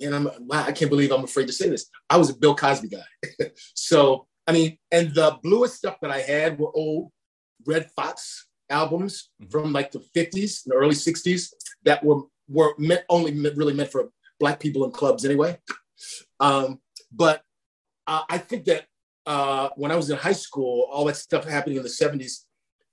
and 0.02 0.14
I'm 0.14 0.30
I 0.52 0.72
can't 0.72 0.92
believe 0.92 1.12
I'm 1.12 1.24
afraid 1.24 1.48
to 1.48 1.54
say 1.54 1.70
this. 1.70 1.90
I 2.10 2.18
was 2.18 2.30
a 2.30 2.38
Bill 2.38 2.56
Cosby 2.56 2.90
guy. 2.90 3.46
so 3.74 4.28
I 4.48 4.52
mean, 4.52 4.78
and 4.92 5.14
the 5.14 5.40
bluest 5.42 5.76
stuff 5.76 5.98
that 6.02 6.12
I 6.12 6.20
had 6.20 6.60
were 6.60 6.72
old 6.76 7.12
Redd 7.66 7.90
Foxx 7.96 8.48
albums 8.70 9.30
mm-hmm. 9.42 9.50
from 9.50 9.74
like 9.74 9.92
the 9.92 10.04
50s 10.16 10.66
and 10.66 10.74
the 10.74 10.76
early 10.76 10.96
60s 10.96 11.54
that 11.84 12.04
were 12.04 12.24
were 12.48 12.74
meant 12.78 13.04
only 13.10 13.32
meant, 13.32 13.58
really 13.58 13.74
meant 13.74 13.92
for 13.92 14.10
black 14.40 14.60
people 14.60 14.86
in 14.86 14.92
clubs 14.92 15.26
anyway. 15.26 15.58
Um, 16.40 16.80
but 17.12 17.42
uh, 18.08 18.24
I 18.30 18.38
think 18.38 18.66
that 18.66 18.86
uh, 19.26 19.70
when 19.76 19.92
I 19.92 19.96
was 19.96 20.10
in 20.10 20.18
high 20.18 20.34
school, 20.34 20.88
all 20.92 21.06
that 21.06 21.16
stuff 21.16 21.46
happening 21.46 21.78
in 21.78 21.84
the 21.84 21.90
70s, 21.90 22.44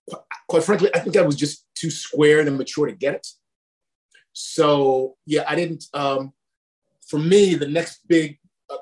quite, 0.09 0.23
quite 0.49 0.64
frankly, 0.64 0.90
I 0.94 1.00
think 1.00 1.16
I 1.16 1.23
was 1.23 1.37
just 1.37 1.66
too 1.75 1.90
square 1.90 2.40
and 2.40 2.49
immature 2.49 2.87
to 2.87 2.92
get 2.92 3.14
it. 3.14 3.26
So 4.32 5.16
yeah, 5.26 5.44
I 5.47 5.54
didn't. 5.54 5.85
Um, 5.92 6.32
for 7.06 7.18
me, 7.18 7.54
the 7.54 7.68
next 7.68 8.00
big 8.09 8.38
uh, 8.71 8.78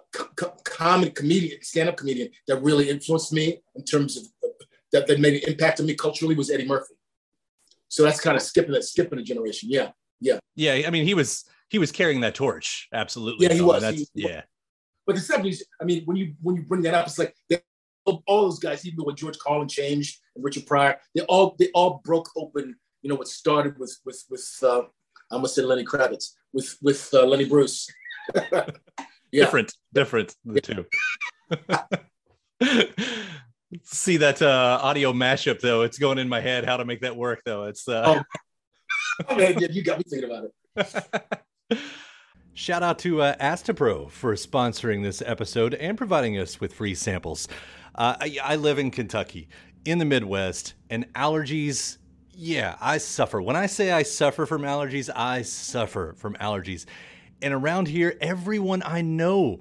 comedian, 1.15 1.63
stand-up 1.63 1.97
comedian 1.97 2.31
that 2.47 2.63
really 2.63 2.89
influenced 2.89 3.33
me 3.33 3.61
in 3.75 3.85
terms 3.85 4.17
of 4.17 4.25
that, 4.93 5.07
that 5.07 5.21
made 5.21 5.43
an 5.43 5.51
impact 5.51 5.81
on 5.81 5.87
me 5.87 5.95
culturally 5.95 6.35
was 6.35 6.51
Eddie 6.51 6.67
Murphy. 6.67 6.95
So 7.89 8.05
that's 8.05 8.21
kind 8.21 8.37
of 8.37 8.43
skipping 8.43 8.73
that 8.73 8.85
skipping 8.85 9.19
a 9.19 9.23
generation. 9.23 9.69
Yeah, 9.71 9.91
yeah, 10.21 10.39
yeah. 10.55 10.83
I 10.87 10.91
mean, 10.91 11.05
he 11.05 11.15
was 11.15 11.45
he 11.69 11.79
was 11.79 11.93
carrying 11.93 12.21
that 12.21 12.35
torch. 12.35 12.89
Absolutely. 12.93 13.47
Yeah, 13.47 13.55
he 13.55 13.61
was. 13.61 13.83
He, 13.83 14.07
yeah. 14.15 14.43
But 15.07 15.17
the 15.17 15.23
seventies, 15.23 15.65
I 15.81 15.85
mean, 15.85 16.05
when 16.05 16.17
you 16.17 16.35
when 16.43 16.57
you 16.57 16.63
bring 16.63 16.83
that 16.83 16.95
up, 16.95 17.07
it's 17.07 17.19
like 17.19 17.35
they, 17.49 17.61
all 18.05 18.43
those 18.43 18.59
guys, 18.59 18.87
even 18.87 19.05
when 19.05 19.17
George 19.17 19.39
Carlin 19.39 19.69
changed 19.69 20.19
and 20.35 20.45
Richard 20.45 20.67
Pryor, 20.67 20.99
they 21.15 21.23
all 21.23 21.57
they 21.59 21.71
all 21.75 22.01
broke 22.05 22.29
open. 22.37 22.77
You 23.03 23.09
know 23.09 23.17
what 23.17 23.29
started 23.29 23.79
with 23.79 23.99
with 24.05 24.23
with 24.29 24.49
uh, 24.63 24.83
I 25.31 25.35
almost 25.35 25.55
said 25.55 25.65
Lenny 25.65 25.85
Kravitz 25.85 26.33
with 26.53 26.77
with 26.83 27.09
uh, 27.15 27.25
Lenny 27.25 27.45
Bruce. 27.45 27.89
yeah. 28.53 28.65
Different, 29.33 29.75
different 29.93 30.35
the 30.45 30.87
yeah. 31.51 31.77
two. 32.71 32.87
See 33.85 34.17
that 34.17 34.43
uh, 34.43 34.81
audio 34.83 35.13
mashup 35.13 35.61
though? 35.61 35.83
It's 35.83 35.99
going 35.99 36.19
in 36.19 36.29
my 36.29 36.41
head 36.41 36.65
how 36.65 36.77
to 36.77 36.85
make 36.85 37.03
that 37.03 37.17
work 37.17 37.43
though. 37.45 37.65
It's 37.65 37.89
uh... 37.89 38.03
oh. 38.05 38.23
man, 39.37 39.59
yeah, 39.59 39.69
you 39.71 39.83
got 39.83 39.99
me 39.99 40.05
thinking 40.09 40.31
about 40.31 40.51
it. 40.77 41.79
Shout 42.55 42.83
out 42.83 42.99
to 43.01 43.23
uh, 43.23 43.37
Astepro 43.37 44.11
for 44.11 44.35
sponsoring 44.35 45.03
this 45.03 45.23
episode 45.25 45.75
and 45.75 45.97
providing 45.97 46.39
us 46.39 46.61
with 46.61 46.75
free 46.75 46.95
samples. 46.95 47.49
Uh, 47.95 48.17
I, 48.21 48.39
I 48.43 48.57
live 48.57 48.79
in 48.79 48.91
Kentucky, 48.91 49.49
in 49.85 49.99
the 49.99 50.05
Midwest, 50.05 50.75
and 50.91 51.13
allergies 51.15 51.99
yeah, 52.43 52.77
I 52.81 52.97
suffer. 52.97 53.43
When 53.43 53.55
I 53.55 53.67
say 53.67 53.93
I 53.93 54.03
suffer 54.03 54.47
from 54.47 54.63
allergies, 54.63 55.11
I 55.15 55.43
suffer 55.43 56.15
from 56.17 56.35
allergies. 56.37 56.87
And 57.43 57.53
around 57.53 57.87
here, 57.89 58.17
everyone 58.19 58.83
I 58.83 59.03
know 59.03 59.61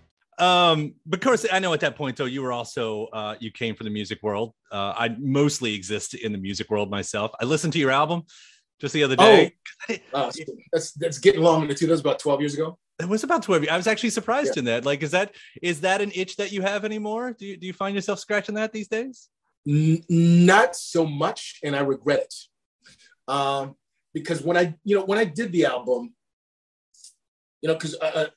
Um, 0.41 0.95
of 1.13 1.19
course, 1.19 1.45
I 1.51 1.59
know 1.59 1.71
at 1.71 1.81
that 1.81 1.95
point 1.95 2.17
though, 2.17 2.25
you 2.25 2.41
were 2.41 2.51
also 2.51 3.05
uh, 3.13 3.35
you 3.39 3.51
came 3.51 3.75
from 3.75 3.85
the 3.85 3.91
music 3.91 4.23
world. 4.23 4.55
Uh, 4.71 4.93
I 4.97 5.15
mostly 5.19 5.75
exist 5.75 6.15
in 6.15 6.31
the 6.31 6.39
music 6.39 6.71
world 6.71 6.89
myself. 6.89 7.31
I 7.39 7.45
listened 7.45 7.73
to 7.73 7.79
your 7.79 7.91
album 7.91 8.23
just 8.79 8.95
the 8.95 9.03
other 9.03 9.15
day. 9.15 9.55
Oh, 9.87 9.95
uh, 10.13 10.31
that's 10.73 10.93
that's 10.93 11.19
getting 11.19 11.41
long 11.41 11.61
in 11.61 11.67
the 11.67 11.75
two. 11.75 11.85
That 11.85 11.93
was 11.93 12.01
about 12.01 12.17
twelve 12.17 12.39
years 12.39 12.55
ago. 12.55 12.79
It 12.99 13.07
was 13.07 13.23
about 13.23 13.43
twelve. 13.43 13.67
I 13.69 13.77
was 13.77 13.85
actually 13.85 14.09
surprised 14.09 14.55
yeah. 14.55 14.59
in 14.59 14.65
that. 14.65 14.83
Like, 14.83 15.03
is 15.03 15.11
that 15.11 15.35
is 15.61 15.81
that 15.81 16.01
an 16.01 16.11
itch 16.15 16.37
that 16.37 16.51
you 16.51 16.63
have 16.63 16.85
anymore? 16.85 17.35
Do 17.37 17.45
you 17.45 17.55
do 17.55 17.67
you 17.67 17.73
find 17.73 17.93
yourself 17.93 18.17
scratching 18.17 18.55
that 18.55 18.73
these 18.73 18.87
days? 18.87 19.29
N- 19.67 20.03
not 20.09 20.75
so 20.75 21.05
much, 21.05 21.59
and 21.63 21.75
I 21.75 21.81
regret 21.81 22.21
it. 22.21 22.33
Um, 23.31 23.75
because 24.11 24.41
when 24.41 24.57
I 24.57 24.73
you 24.83 24.97
know 24.97 25.05
when 25.05 25.19
I 25.19 25.25
did 25.25 25.51
the 25.51 25.65
album, 25.65 26.15
you 27.61 27.69
know, 27.69 27.75
because 27.75 27.95
uh, 28.01 28.11
uh 28.15 28.27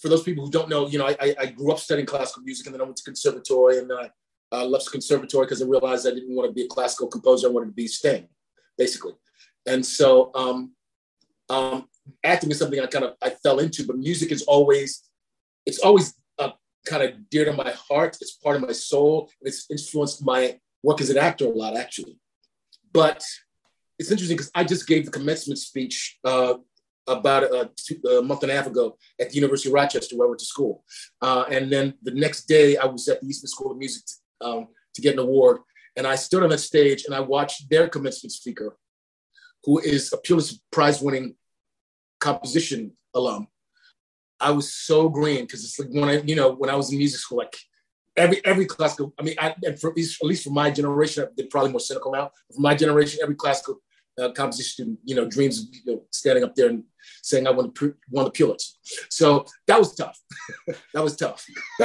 for 0.00 0.08
those 0.08 0.22
people 0.22 0.44
who 0.44 0.50
don't 0.50 0.68
know, 0.68 0.88
you 0.88 0.98
know, 0.98 1.06
I, 1.06 1.34
I 1.38 1.46
grew 1.46 1.72
up 1.72 1.78
studying 1.78 2.06
classical 2.06 2.42
music 2.42 2.66
and 2.66 2.74
then 2.74 2.80
I 2.80 2.84
went 2.84 2.96
to 2.96 3.02
conservatory 3.02 3.78
and 3.78 3.90
then 3.90 3.98
I 3.98 4.10
uh, 4.52 4.64
left 4.64 4.86
the 4.86 4.92
conservatory 4.92 5.46
because 5.46 5.62
I 5.62 5.66
realized 5.66 6.06
I 6.06 6.10
didn't 6.10 6.34
want 6.34 6.48
to 6.48 6.54
be 6.54 6.62
a 6.62 6.68
classical 6.68 7.08
composer. 7.08 7.48
I 7.48 7.50
wanted 7.50 7.66
to 7.66 7.72
be 7.72 7.86
Sting, 7.86 8.28
basically. 8.76 9.14
And 9.66 9.84
so 9.84 10.30
um, 10.34 10.72
um, 11.50 11.88
acting 12.24 12.50
is 12.50 12.58
something 12.58 12.80
I 12.80 12.86
kind 12.86 13.04
of 13.04 13.14
I 13.22 13.30
fell 13.30 13.58
into, 13.58 13.84
but 13.86 13.98
music 13.98 14.32
is 14.32 14.42
always 14.42 15.04
it's 15.66 15.78
always 15.78 16.14
uh, 16.38 16.52
kind 16.86 17.02
of 17.02 17.28
dear 17.28 17.44
to 17.44 17.52
my 17.52 17.72
heart. 17.72 18.16
It's 18.20 18.32
part 18.32 18.56
of 18.56 18.62
my 18.62 18.72
soul. 18.72 19.30
It's 19.42 19.66
influenced 19.70 20.24
my 20.24 20.58
work 20.82 21.00
as 21.00 21.10
an 21.10 21.18
actor 21.18 21.46
a 21.46 21.50
lot, 21.50 21.76
actually. 21.76 22.18
But 22.92 23.22
it's 23.98 24.10
interesting 24.10 24.36
because 24.36 24.50
I 24.54 24.64
just 24.64 24.86
gave 24.86 25.04
the 25.04 25.10
commencement 25.10 25.58
speech 25.58 26.18
uh, 26.24 26.54
about 27.08 27.44
a, 27.44 27.70
a, 28.08 28.22
month 28.22 28.42
and 28.42 28.52
a 28.52 28.56
half 28.56 28.66
ago 28.66 28.96
at 29.20 29.30
the 29.30 29.36
University 29.36 29.68
of 29.68 29.74
Rochester, 29.74 30.16
where 30.16 30.26
I 30.26 30.30
went 30.30 30.40
to 30.40 30.46
school. 30.46 30.84
Uh, 31.20 31.44
and 31.50 31.72
then 31.72 31.94
the 32.02 32.12
next 32.12 32.46
day, 32.46 32.76
I 32.76 32.86
was 32.86 33.08
at 33.08 33.20
the 33.20 33.26
Eastman 33.26 33.48
School 33.48 33.72
of 33.72 33.78
Music 33.78 34.04
um, 34.40 34.68
to 34.94 35.02
get 35.02 35.14
an 35.14 35.20
award. 35.20 35.58
And 35.96 36.06
I 36.06 36.14
stood 36.14 36.42
on 36.42 36.50
the 36.50 36.58
stage 36.58 37.04
and 37.06 37.14
I 37.14 37.20
watched 37.20 37.68
their 37.70 37.88
commencement 37.88 38.32
speaker, 38.32 38.76
who 39.64 39.80
is 39.80 40.12
a 40.12 40.18
Pulitzer 40.18 40.56
Prize 40.70 41.00
winning 41.00 41.34
composition 42.20 42.92
alum. 43.14 43.48
I 44.40 44.52
was 44.52 44.72
so 44.72 45.08
green 45.08 45.42
because 45.42 45.64
it's 45.64 45.78
like 45.78 45.88
when 45.90 46.08
I, 46.08 46.20
you 46.22 46.36
know, 46.36 46.52
when 46.52 46.70
I 46.70 46.76
was 46.76 46.92
in 46.92 46.98
music 46.98 47.18
school, 47.18 47.38
like 47.38 47.56
every 48.16 48.40
every 48.44 48.66
classical. 48.66 49.12
I 49.18 49.22
mean, 49.22 49.34
I, 49.38 49.54
and 49.64 49.80
for, 49.80 49.90
at 49.90 49.96
least, 49.96 50.22
at 50.22 50.28
least 50.28 50.44
for 50.44 50.50
my 50.50 50.70
generation, 50.70 51.26
they're 51.36 51.46
probably 51.50 51.72
more 51.72 51.80
cynical 51.80 52.12
now. 52.12 52.30
For 52.54 52.60
my 52.60 52.74
generation, 52.74 53.20
every 53.22 53.34
classical 53.34 53.80
uh, 54.18 54.32
composition 54.32 54.70
student, 54.70 54.98
you 55.04 55.14
know, 55.14 55.26
dreams 55.26 55.60
of 55.60 55.66
you 55.72 55.94
know, 55.94 56.02
standing 56.10 56.44
up 56.44 56.54
there 56.54 56.68
and 56.68 56.84
saying, 57.22 57.46
"I 57.46 57.50
want 57.50 57.74
to 57.74 57.94
want 58.10 58.26
the 58.26 58.30
Pulitzer." 58.32 58.74
So 59.10 59.46
that 59.66 59.78
was 59.78 59.94
tough. 59.94 60.18
that 60.94 61.02
was 61.02 61.16
tough. 61.16 61.46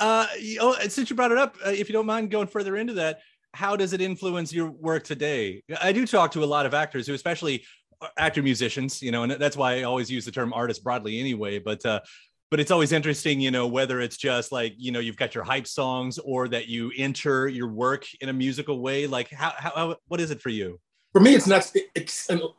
uh, 0.00 0.26
oh, 0.60 0.76
since 0.88 1.10
you 1.10 1.16
brought 1.16 1.32
it 1.32 1.38
up, 1.38 1.56
uh, 1.64 1.70
if 1.70 1.88
you 1.88 1.92
don't 1.92 2.06
mind 2.06 2.30
going 2.30 2.46
further 2.46 2.76
into 2.76 2.94
that, 2.94 3.20
how 3.54 3.76
does 3.76 3.92
it 3.92 4.00
influence 4.00 4.52
your 4.52 4.70
work 4.70 5.04
today? 5.04 5.62
I 5.80 5.92
do 5.92 6.06
talk 6.06 6.32
to 6.32 6.44
a 6.44 6.46
lot 6.46 6.66
of 6.66 6.74
actors 6.74 7.06
who, 7.06 7.14
especially 7.14 7.64
uh, 8.00 8.08
actor 8.18 8.42
musicians, 8.42 9.02
you 9.02 9.10
know, 9.10 9.22
and 9.22 9.32
that's 9.32 9.56
why 9.56 9.78
I 9.78 9.82
always 9.84 10.10
use 10.10 10.24
the 10.24 10.32
term 10.32 10.52
artist 10.52 10.84
broadly 10.84 11.18
anyway. 11.18 11.58
But 11.58 11.84
uh, 11.86 12.00
but 12.50 12.60
it's 12.60 12.70
always 12.70 12.92
interesting, 12.92 13.40
you 13.40 13.50
know, 13.50 13.66
whether 13.66 14.00
it's 14.00 14.16
just 14.16 14.52
like, 14.52 14.74
you 14.78 14.92
know, 14.92 15.00
you've 15.00 15.16
got 15.16 15.34
your 15.34 15.44
hype 15.44 15.66
songs 15.66 16.18
or 16.18 16.48
that 16.48 16.68
you 16.68 16.92
enter 16.96 17.48
your 17.48 17.68
work 17.68 18.06
in 18.20 18.28
a 18.28 18.32
musical 18.32 18.80
way. 18.80 19.06
Like, 19.06 19.30
how, 19.30 19.52
how 19.56 19.96
what 20.08 20.20
is 20.20 20.30
it 20.30 20.40
for 20.40 20.50
you? 20.50 20.78
For 21.12 21.20
me, 21.20 21.34
it's 21.34 21.46
not, 21.46 21.72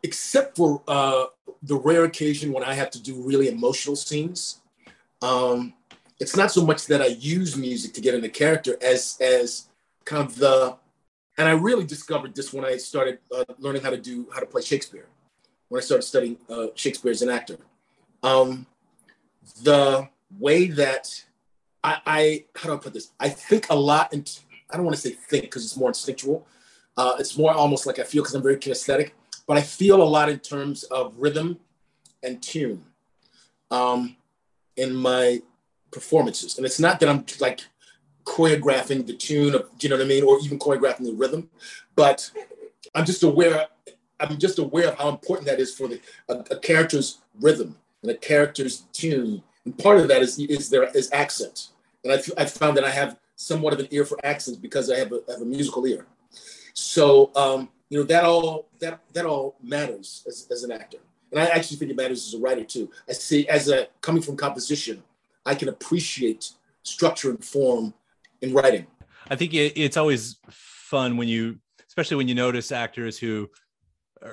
except 0.03 0.58
for 0.58 0.82
uh, 0.88 1.25
the 1.62 1.75
rare 1.75 2.06
occasion 2.06 2.51
when 2.51 2.63
I 2.63 2.74
have 2.74 2.89
to 2.91 3.01
do 3.01 3.22
really 3.22 3.48
emotional 3.48 3.96
scenes. 3.96 4.62
Um, 5.22 5.74
it's 6.20 6.36
not 6.36 6.51
so 6.51 6.65
much 6.65 6.88
that 6.88 7.01
I 7.01 7.08
use 7.08 7.56
music 7.56 7.94
to 7.94 8.01
get 8.01 8.15
into 8.15 8.29
character 8.29 8.75
as, 8.82 9.17
as 9.22 9.67
kind 10.06 10.25
of 10.25 10.36
the, 10.36 10.75
and 11.38 11.48
I 11.48 11.51
really 11.51 11.86
discovered 11.86 12.36
this 12.36 12.51
when 12.51 12.65
I 12.65 12.77
started 12.77 13.20
uh, 13.34 13.46
learning 13.60 13.84
how 13.84 13.91
to 13.91 13.98
do, 13.98 14.27
how 14.34 14.39
to 14.39 14.48
play 14.48 14.63
Shakespeare, 14.63 15.06
when 15.70 15.79
I 15.79 15.84
started 15.86 16.01
studying 16.03 16.38
uh, 16.50 16.67
Shakespeare 16.74 17.12
as 17.12 17.22
an 17.22 17.29
actor. 17.29 17.58
Um, 18.24 18.65
the 19.63 20.08
way 20.39 20.68
that 20.68 21.24
I, 21.84 22.01
I 22.06 22.46
how 22.56 22.70
do 22.70 22.75
I 22.75 22.77
put 22.77 22.94
this? 22.94 23.12
I 23.20 23.30
think 23.30 23.68
a 23.70 23.75
lot, 23.75 24.13
and 24.13 24.30
I 24.70 24.75
don't 24.75 24.86
want 24.86 24.96
to 24.96 25.01
say 25.01 25.12
think 25.12 25.44
because 25.44 25.63
it's 25.63 25.77
more 25.77 25.89
instinctual. 25.89 26.46
Uh, 26.98 27.16
it's 27.20 27.38
more 27.38 27.54
almost 27.54 27.86
like 27.86 28.00
I 28.00 28.04
feel 28.04 28.24
because 28.24 28.36
I'm 28.36 28.44
very 28.44 28.58
kinesthetic, 28.58 29.12
but 29.48 29.58
I 29.58 29.62
feel 29.62 30.01
a 30.01 30.04
lot 30.04 30.30
in 30.30 30.39
terms 30.39 30.84
of 30.84 31.16
rhythm 31.18 31.60
and 32.24 32.42
tune 32.42 32.84
um, 33.70 34.16
in 34.75 34.96
my 34.96 35.42
performances. 35.92 36.58
And 36.58 36.66
it's 36.66 36.80
not 36.80 37.00
that 37.00 37.10
I'm 37.10 37.25
like 37.39 37.62
choreographing 38.25 39.06
the 39.06 39.13
tune 39.13 39.56
of, 39.56 39.70
you 39.80 39.89
know 39.89 39.96
what 39.96 40.06
I 40.06 40.08
mean, 40.08 40.24
or 40.24 40.39
even 40.39 40.60
choreographing 40.60 41.06
the 41.06 41.13
rhythm, 41.13 41.50
but 41.96 42.30
I'm 42.94 43.06
just 43.06 43.24
aware. 43.24 43.68
I'm 44.20 44.39
just 44.39 44.58
aware 44.58 44.88
of 44.89 44.98
how 44.98 45.10
important 45.10 45.48
that 45.48 45.60
is 45.60 45.75
for 45.75 45.88
the 45.88 46.01
a, 46.27 46.34
a 46.56 46.60
character's 46.60 47.20
rhythm 47.39 47.77
and 48.08 48.16
a 48.16 48.20
character's 48.20 48.82
tune. 48.94 49.44
And 49.66 49.78
part 49.78 50.00
of 50.00 50.08
that 50.08 50.22
is 50.22 50.40
is 50.40 50.70
their 50.70 50.84
is 50.96 51.10
accent. 51.12 51.70
And 52.04 52.14
I, 52.14 52.42
I 52.42 52.46
found 52.46 52.78
that 52.78 52.84
I 52.84 52.90
have 52.90 53.18
somewhat 53.36 53.74
of 53.74 53.80
an 53.80 53.88
ear 53.92 54.06
for 54.06 54.18
accents 54.24 54.58
because 54.60 54.90
I 54.90 54.98
have 54.98 55.12
a, 55.12 55.20
have 55.30 55.42
a 55.42 55.46
musical 55.46 55.86
ear. 55.86 56.06
So 56.74 57.32
um, 57.36 57.70
you 57.90 58.00
know 58.00 58.06
that 58.06 58.24
all 58.24 58.68
that 58.80 59.00
that 59.14 59.26
all 59.26 59.56
matters 59.62 60.24
as, 60.28 60.48
as 60.52 60.64
an 60.64 60.72
actor. 60.72 61.00
And 61.32 61.42
I 61.42 61.48
actually 61.48 61.78
think 61.78 61.92
it 61.92 61.98
matters 61.98 62.26
as 62.28 62.40
a 62.40 62.42
writer 62.42 62.64
too. 62.64 62.90
I 63.10 63.14
see 63.14 63.48
as 63.50 63.68
a 63.68 63.88
coming 64.02 64.22
from 64.22 64.38
composition, 64.38 65.04
I 65.46 65.56
can 65.56 65.68
appreciate 65.68 66.52
structure 66.84 67.30
and 67.30 67.44
form 67.44 67.94
in 68.42 68.54
writing. 68.54 68.88
I 69.30 69.36
think 69.36 69.54
it, 69.54 69.74
it's 69.76 69.98
always 69.98 70.38
fun 70.50 71.18
when 71.18 71.28
you, 71.28 71.60
especially 71.86 72.16
when 72.16 72.30
you 72.30 72.36
notice 72.36 72.72
actors 72.72 73.18
who 73.18 73.50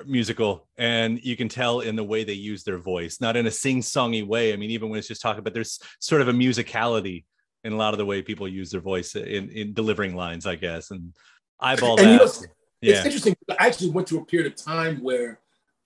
musical 0.06 0.66
and 0.78 1.22
you 1.24 1.36
can 1.36 1.48
tell 1.48 1.80
in 1.80 1.96
the 1.96 2.04
way 2.04 2.24
they 2.24 2.32
use 2.32 2.64
their 2.64 2.78
voice 2.78 3.20
not 3.20 3.36
in 3.36 3.46
a 3.46 3.50
sing-songy 3.50 4.26
way 4.26 4.52
i 4.52 4.56
mean 4.56 4.70
even 4.70 4.88
when 4.88 4.98
it's 4.98 5.08
just 5.08 5.20
talking 5.20 5.42
but 5.42 5.52
there's 5.52 5.78
sort 5.98 6.22
of 6.22 6.28
a 6.28 6.32
musicality 6.32 7.24
in 7.64 7.72
a 7.72 7.76
lot 7.76 7.94
of 7.94 7.98
the 7.98 8.04
way 8.04 8.22
people 8.22 8.46
use 8.46 8.70
their 8.70 8.80
voice 8.80 9.14
in, 9.14 9.48
in 9.50 9.72
delivering 9.72 10.14
lines 10.14 10.46
i 10.46 10.54
guess 10.54 10.90
and 10.90 11.14
eyeball 11.60 11.98
and 11.98 12.06
that. 12.06 12.12
You 12.12 12.18
know, 12.18 12.24
it's, 12.24 12.46
yeah. 12.80 13.04
interesting 13.04 13.36
i 13.58 13.66
actually 13.66 13.90
went 13.90 14.08
through 14.08 14.20
a 14.20 14.24
period 14.24 14.50
of 14.50 14.56
time 14.56 15.02
where 15.02 15.40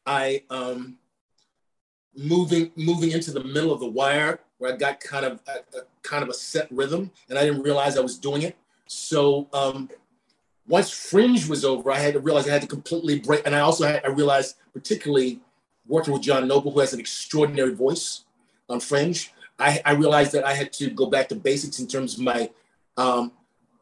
i 0.06 0.42
um 0.50 0.96
moving 2.16 2.70
moving 2.76 3.12
into 3.12 3.30
the 3.30 3.42
middle 3.42 3.72
of 3.72 3.80
the 3.80 3.88
wire 3.88 4.40
where 4.58 4.72
i 4.72 4.76
got 4.76 5.00
kind 5.00 5.24
of 5.24 5.40
a, 5.46 5.78
a 5.78 5.82
kind 6.02 6.22
of 6.22 6.28
a 6.28 6.34
set 6.34 6.70
rhythm 6.70 7.10
and 7.28 7.38
i 7.38 7.44
didn't 7.44 7.62
realize 7.62 7.96
i 7.96 8.00
was 8.00 8.18
doing 8.18 8.42
it 8.42 8.56
so 8.86 9.48
um 9.52 9.88
once 10.68 10.90
Fringe 10.90 11.48
was 11.48 11.64
over, 11.64 11.90
I 11.90 11.98
had 11.98 12.14
to 12.14 12.20
realize 12.20 12.48
I 12.48 12.52
had 12.52 12.62
to 12.62 12.68
completely 12.68 13.18
break. 13.20 13.42
And 13.46 13.54
I 13.54 13.60
also 13.60 13.86
had, 13.86 14.04
I 14.04 14.08
realized, 14.08 14.56
particularly 14.72 15.40
working 15.86 16.12
with 16.12 16.22
John 16.22 16.46
Noble, 16.46 16.70
who 16.70 16.80
has 16.80 16.92
an 16.92 17.00
extraordinary 17.00 17.74
voice 17.74 18.24
on 18.68 18.80
Fringe, 18.80 19.32
I, 19.58 19.80
I 19.84 19.92
realized 19.92 20.32
that 20.32 20.44
I 20.44 20.54
had 20.54 20.72
to 20.74 20.90
go 20.90 21.06
back 21.06 21.28
to 21.30 21.34
basics 21.34 21.80
in 21.80 21.86
terms 21.86 22.14
of 22.14 22.20
my 22.20 22.50
um, 22.96 23.32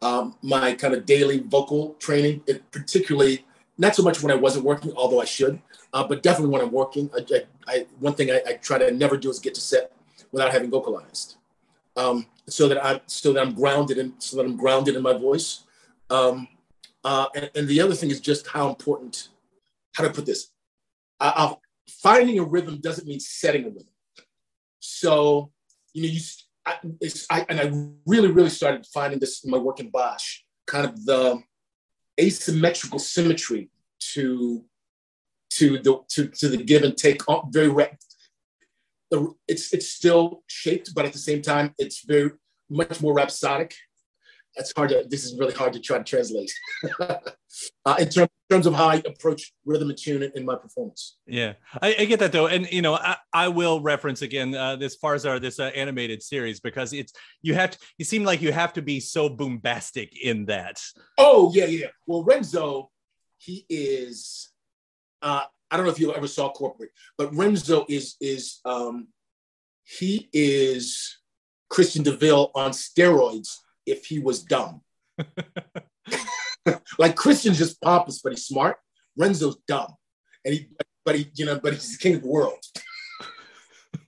um, 0.02 0.36
my 0.42 0.74
kind 0.74 0.94
of 0.94 1.06
daily 1.06 1.40
vocal 1.40 1.94
training, 1.94 2.42
it, 2.46 2.70
particularly 2.70 3.44
not 3.78 3.96
so 3.96 4.02
much 4.02 4.22
when 4.22 4.30
I 4.30 4.34
wasn't 4.34 4.64
working, 4.64 4.92
although 4.94 5.20
I 5.20 5.24
should, 5.24 5.60
uh, 5.94 6.06
but 6.06 6.22
definitely 6.22 6.52
when 6.52 6.60
I'm 6.60 6.70
working. 6.70 7.10
I, 7.14 7.24
I, 7.34 7.42
I 7.66 7.86
one 7.98 8.14
thing 8.14 8.30
I, 8.30 8.52
try 8.54 8.78
to 8.78 8.90
never 8.90 9.16
do 9.16 9.30
is 9.30 9.38
get 9.38 9.54
to 9.54 9.60
set 9.60 9.92
without 10.32 10.52
having 10.52 10.70
vocalized, 10.70 11.36
um, 11.96 12.26
so 12.46 12.68
that 12.68 12.84
I'm 12.84 13.00
so 13.06 13.32
that 13.32 13.40
I'm 13.40 13.54
grounded 13.54 13.98
in 13.98 14.14
so 14.18 14.36
that 14.36 14.44
I'm 14.44 14.56
grounded 14.56 14.96
in 14.96 15.02
my 15.02 15.14
voice. 15.14 15.64
Um, 16.10 16.48
uh, 17.06 17.28
and, 17.36 17.50
and, 17.54 17.68
the 17.68 17.80
other 17.80 17.94
thing 17.94 18.10
is 18.10 18.20
just 18.20 18.48
how 18.48 18.68
important, 18.68 19.28
how 19.94 20.02
to 20.02 20.10
put 20.10 20.26
this? 20.26 20.50
Uh, 21.20 21.54
finding 21.88 22.40
a 22.40 22.42
rhythm 22.42 22.80
doesn't 22.80 23.06
mean 23.06 23.20
setting 23.20 23.62
a 23.64 23.68
rhythm. 23.68 23.94
So, 24.80 25.52
you 25.94 26.02
know, 26.02 26.08
you, 26.08 26.20
I, 26.66 26.78
I, 27.30 27.46
and 27.48 27.60
I 27.60 27.70
really, 28.06 28.32
really 28.32 28.50
started 28.50 28.84
finding 28.92 29.20
this 29.20 29.44
in 29.44 29.52
my 29.52 29.56
work 29.56 29.78
in 29.78 29.88
Bosch, 29.88 30.40
kind 30.66 30.84
of 30.84 31.06
the 31.06 31.40
asymmetrical 32.20 32.98
symmetry 32.98 33.70
to 34.14 34.64
to 35.50 35.78
the 35.78 36.02
to, 36.08 36.26
to 36.26 36.48
the 36.48 36.56
give 36.56 36.82
and 36.82 36.96
take 36.96 37.22
very 37.50 37.68
the, 39.10 39.32
it's 39.46 39.72
it's 39.72 39.88
still 39.88 40.42
shaped 40.48 40.92
but 40.94 41.04
at 41.04 41.12
the 41.12 41.18
same 41.18 41.40
time 41.40 41.72
it's 41.78 42.04
very 42.04 42.30
much 42.68 43.00
more 43.00 43.14
rhapsodic 43.14 43.76
that's 44.56 44.72
hard 44.74 44.88
to 44.90 45.04
this 45.08 45.24
is 45.24 45.38
really 45.38 45.52
hard 45.52 45.72
to 45.74 45.80
try 45.80 45.98
to 45.98 46.04
translate. 46.04 46.52
Uh, 47.86 47.96
in, 48.00 48.08
term, 48.08 48.24
in, 48.24 48.54
terms 48.54 48.66
of 48.66 48.74
how 48.74 48.88
i 48.88 48.96
approach 49.06 49.54
rhythm 49.64 49.88
and 49.88 49.96
tune 49.96 50.22
in, 50.22 50.30
in 50.34 50.44
my 50.44 50.56
performance. 50.56 51.16
Yeah. 51.26 51.54
I, 51.80 51.96
I, 52.00 52.04
get 52.04 52.18
that 52.18 52.32
though. 52.32 52.48
And 52.48 52.70
you 52.70 52.82
know 52.82 52.94
i, 52.94 53.16
I 53.32 53.48
will 53.48 53.80
reference 53.80 54.20
again 54.20 54.54
uh, 54.54 54.76
this 54.76 54.98
farzar 54.98 55.40
this 55.40 55.58
uh, 55.58 55.70
animated 55.74 56.22
series 56.22 56.60
because 56.60 56.92
it's 56.92 57.14
you 57.40 57.54
have 57.54 57.70
to 57.70 57.78
you 57.96 58.04
seem 58.04 58.24
like 58.24 58.42
you 58.42 58.52
have 58.52 58.74
to 58.74 58.82
be 58.82 59.00
so 59.00 59.30
bombastic 59.30 60.12
in 60.22 60.44
that. 60.46 60.82
Oh 61.16 61.50
yeah 61.54 61.64
yeah. 61.64 61.86
Well 62.06 62.24
renzo 62.24 62.90
he 63.38 63.64
is 63.68 64.50
uh 65.22 65.42
i 65.70 65.76
don't 65.76 65.86
know 65.86 65.92
if 65.92 66.00
you 66.00 66.12
ever 66.12 66.28
saw 66.28 66.50
corporate 66.50 66.90
but 67.18 67.34
renzo 67.34 67.84
is 67.88 68.16
is 68.20 68.60
um 68.64 69.08
he 69.84 70.28
is 70.32 71.18
christian 71.68 72.02
deville 72.02 72.50
on 72.54 72.70
steroids 72.70 73.58
if 73.86 74.06
he 74.06 74.18
was 74.18 74.42
dumb. 74.42 74.82
like 76.98 77.16
Christian's 77.16 77.58
just 77.58 77.80
pompous, 77.80 78.20
but 78.20 78.32
he's 78.32 78.46
smart. 78.46 78.78
Renzo's 79.16 79.56
dumb, 79.66 79.94
and 80.44 80.54
he, 80.54 80.68
but 81.04 81.14
he, 81.14 81.30
you 81.34 81.46
know, 81.46 81.58
but 81.58 81.72
he's 81.72 81.96
the 81.96 82.02
king 82.02 82.16
of 82.16 82.22
the 82.22 82.28
world. 82.28 82.58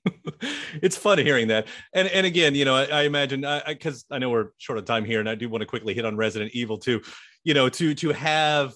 it's 0.83 0.97
fun 0.97 1.19
hearing 1.19 1.49
that, 1.49 1.67
and 1.93 2.09
and 2.09 2.27
again, 2.27 2.55
you 2.55 2.65
know, 2.65 2.75
I, 2.75 2.85
I 2.85 3.03
imagine 3.03 3.41
because 3.67 4.05
I, 4.11 4.15
I, 4.15 4.17
I 4.17 4.19
know 4.19 4.31
we're 4.31 4.51
short 4.59 4.79
of 4.79 4.85
time 4.85 5.05
here, 5.05 5.21
and 5.21 5.29
I 5.29 5.35
do 5.35 5.49
want 5.49 5.63
to 5.63 5.67
quickly 5.67 5.95
hit 5.95 6.05
on 6.05 6.17
Resident 6.17 6.53
Evil 6.53 6.79
too. 6.79 7.01
You 7.45 7.55
know, 7.55 7.69
to 7.69 7.95
to 7.95 8.13
have 8.13 8.75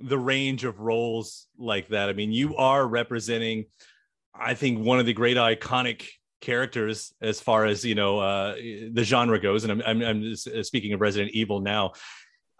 the 0.00 0.18
range 0.18 0.64
of 0.64 0.80
roles 0.80 1.46
like 1.56 1.88
that. 1.88 2.08
I 2.08 2.12
mean, 2.12 2.32
you 2.32 2.56
are 2.56 2.86
representing, 2.86 3.66
I 4.34 4.54
think, 4.54 4.80
one 4.80 4.98
of 4.98 5.06
the 5.06 5.12
great 5.12 5.36
iconic 5.36 6.08
characters 6.44 7.12
as 7.20 7.40
far 7.40 7.64
as 7.64 7.84
you 7.84 7.94
know 7.94 8.18
uh, 8.18 8.54
the 8.54 9.02
genre 9.02 9.40
goes 9.40 9.64
and 9.64 9.72
i'm, 9.72 9.82
I'm, 9.86 10.02
I'm 10.02 10.32
uh, 10.32 10.62
speaking 10.62 10.92
of 10.92 11.00
resident 11.00 11.32
evil 11.32 11.60
now. 11.60 11.92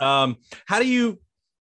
Um, 0.00 0.38
how 0.66 0.80
do 0.80 0.88
you 0.88 1.20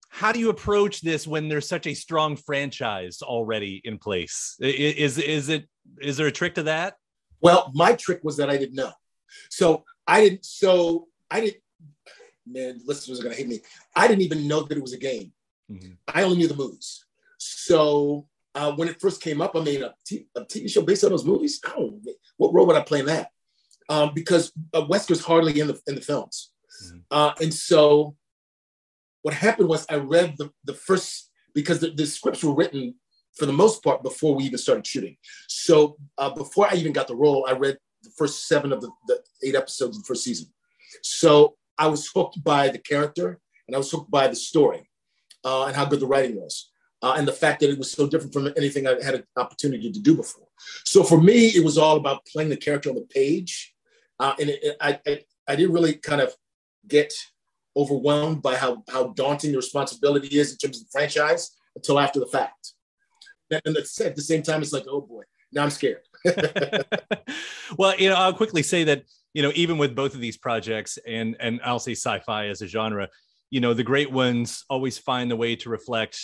how 0.08 0.32
do 0.32 0.40
you 0.40 0.50
approach 0.50 1.00
this 1.00 1.26
when 1.26 1.48
there's 1.48 1.68
such 1.68 1.86
a 1.86 1.94
strong 1.94 2.36
franchise 2.36 3.22
already 3.22 3.80
in 3.84 3.98
place? 3.98 4.56
Is 4.60 5.18
is 5.18 5.48
it 5.48 5.66
is 6.00 6.16
there 6.16 6.26
a 6.26 6.32
trick 6.32 6.54
to 6.56 6.64
that? 6.64 6.94
Well 7.40 7.70
my 7.74 7.94
trick 7.94 8.20
was 8.22 8.36
that 8.36 8.50
i 8.50 8.56
didn't 8.56 8.76
know. 8.76 8.92
So 9.48 9.84
i 10.06 10.20
didn't 10.20 10.44
so 10.44 11.08
i 11.30 11.40
didn't 11.40 11.62
man 12.46 12.80
listeners 12.84 13.20
are 13.20 13.22
going 13.22 13.34
to 13.34 13.40
hate 13.40 13.48
me. 13.48 13.60
I 13.96 14.08
didn't 14.08 14.22
even 14.22 14.46
know 14.46 14.62
that 14.62 14.76
it 14.76 14.82
was 14.82 14.92
a 14.92 14.98
game. 14.98 15.32
Mm-hmm. 15.70 15.92
i 16.08 16.24
only 16.24 16.36
knew 16.36 16.48
the 16.48 16.56
movies. 16.56 17.04
So 17.38 18.26
uh, 18.54 18.72
when 18.72 18.88
it 18.88 19.00
first 19.00 19.22
came 19.22 19.40
up, 19.40 19.54
I 19.54 19.60
mean, 19.60 19.82
a, 19.82 19.94
t- 20.04 20.26
a 20.34 20.42
TV 20.42 20.70
show 20.70 20.82
based 20.82 21.04
on 21.04 21.10
those 21.10 21.24
movies. 21.24 21.60
I 21.66 21.70
don't. 21.70 22.04
What 22.36 22.52
role 22.52 22.66
would 22.66 22.76
I 22.76 22.82
play 22.82 23.00
in 23.00 23.06
that? 23.06 23.30
Um, 23.88 24.12
because 24.14 24.52
uh, 24.74 24.82
Wesker's 24.82 25.24
hardly 25.24 25.58
in 25.60 25.68
the 25.68 25.80
in 25.86 25.94
the 25.94 26.00
films, 26.00 26.52
mm-hmm. 26.84 26.98
uh, 27.10 27.32
and 27.40 27.52
so 27.52 28.16
what 29.22 29.34
happened 29.34 29.68
was 29.68 29.86
I 29.88 29.96
read 29.96 30.34
the 30.38 30.50
the 30.64 30.74
first 30.74 31.30
because 31.54 31.80
the, 31.80 31.90
the 31.90 32.06
scripts 32.06 32.44
were 32.44 32.54
written 32.54 32.94
for 33.36 33.46
the 33.46 33.52
most 33.52 33.82
part 33.82 34.02
before 34.02 34.34
we 34.34 34.44
even 34.44 34.58
started 34.58 34.86
shooting. 34.86 35.16
So 35.48 35.96
uh, 36.18 36.30
before 36.30 36.68
I 36.70 36.74
even 36.74 36.92
got 36.92 37.08
the 37.08 37.16
role, 37.16 37.46
I 37.48 37.52
read 37.52 37.78
the 38.02 38.10
first 38.16 38.46
seven 38.48 38.72
of 38.72 38.80
the, 38.80 38.90
the 39.06 39.20
eight 39.44 39.54
episodes 39.54 39.96
of 39.96 40.02
the 40.02 40.06
first 40.06 40.24
season. 40.24 40.48
So 41.02 41.56
I 41.78 41.86
was 41.86 42.08
hooked 42.14 42.42
by 42.42 42.68
the 42.68 42.78
character 42.78 43.38
and 43.66 43.74
I 43.74 43.78
was 43.78 43.90
hooked 43.90 44.10
by 44.10 44.28
the 44.28 44.36
story 44.36 44.88
uh, 45.44 45.64
and 45.66 45.76
how 45.76 45.84
good 45.84 46.00
the 46.00 46.06
writing 46.06 46.36
was. 46.36 46.69
Uh, 47.02 47.14
and 47.16 47.26
the 47.26 47.32
fact 47.32 47.60
that 47.60 47.70
it 47.70 47.78
was 47.78 47.90
so 47.90 48.06
different 48.06 48.32
from 48.32 48.52
anything 48.56 48.86
I 48.86 49.02
had 49.02 49.14
an 49.14 49.24
opportunity 49.36 49.90
to 49.90 50.00
do 50.00 50.14
before. 50.14 50.46
So 50.84 51.02
for 51.02 51.20
me, 51.20 51.48
it 51.48 51.64
was 51.64 51.78
all 51.78 51.96
about 51.96 52.26
playing 52.26 52.50
the 52.50 52.56
character 52.56 52.90
on 52.90 52.96
the 52.96 53.02
page. 53.02 53.74
Uh, 54.18 54.34
and 54.38 54.50
it, 54.50 54.62
it, 54.62 54.76
I, 54.80 55.00
I, 55.06 55.20
I 55.48 55.56
didn't 55.56 55.72
really 55.72 55.94
kind 55.94 56.20
of 56.20 56.34
get 56.86 57.12
overwhelmed 57.74 58.42
by 58.42 58.56
how, 58.56 58.84
how 58.90 59.08
daunting 59.08 59.52
the 59.52 59.56
responsibility 59.56 60.38
is 60.38 60.52
in 60.52 60.58
terms 60.58 60.78
of 60.78 60.84
the 60.84 60.90
franchise 60.92 61.56
until 61.74 61.98
after 61.98 62.20
the 62.20 62.26
fact. 62.26 62.74
And 63.50 63.76
at 63.76 63.84
the 64.16 64.22
same 64.22 64.42
time, 64.42 64.60
it's 64.60 64.72
like, 64.72 64.84
oh 64.88 65.00
boy, 65.00 65.22
now 65.52 65.62
I'm 65.62 65.70
scared. 65.70 66.02
well, 67.78 67.98
you 67.98 68.10
know, 68.10 68.16
I'll 68.16 68.34
quickly 68.34 68.62
say 68.62 68.84
that 68.84 69.04
you 69.32 69.42
know, 69.42 69.52
even 69.54 69.78
with 69.78 69.94
both 69.94 70.14
of 70.14 70.20
these 70.20 70.36
projects, 70.36 70.98
and 71.06 71.36
and 71.40 71.60
I'll 71.64 71.78
say 71.78 71.92
sci-fi 71.92 72.48
as 72.48 72.62
a 72.62 72.66
genre, 72.66 73.08
you 73.50 73.60
know, 73.60 73.74
the 73.74 73.84
great 73.84 74.10
ones 74.10 74.64
always 74.68 74.98
find 74.98 75.30
the 75.30 75.36
way 75.36 75.56
to 75.56 75.70
reflect 75.70 76.18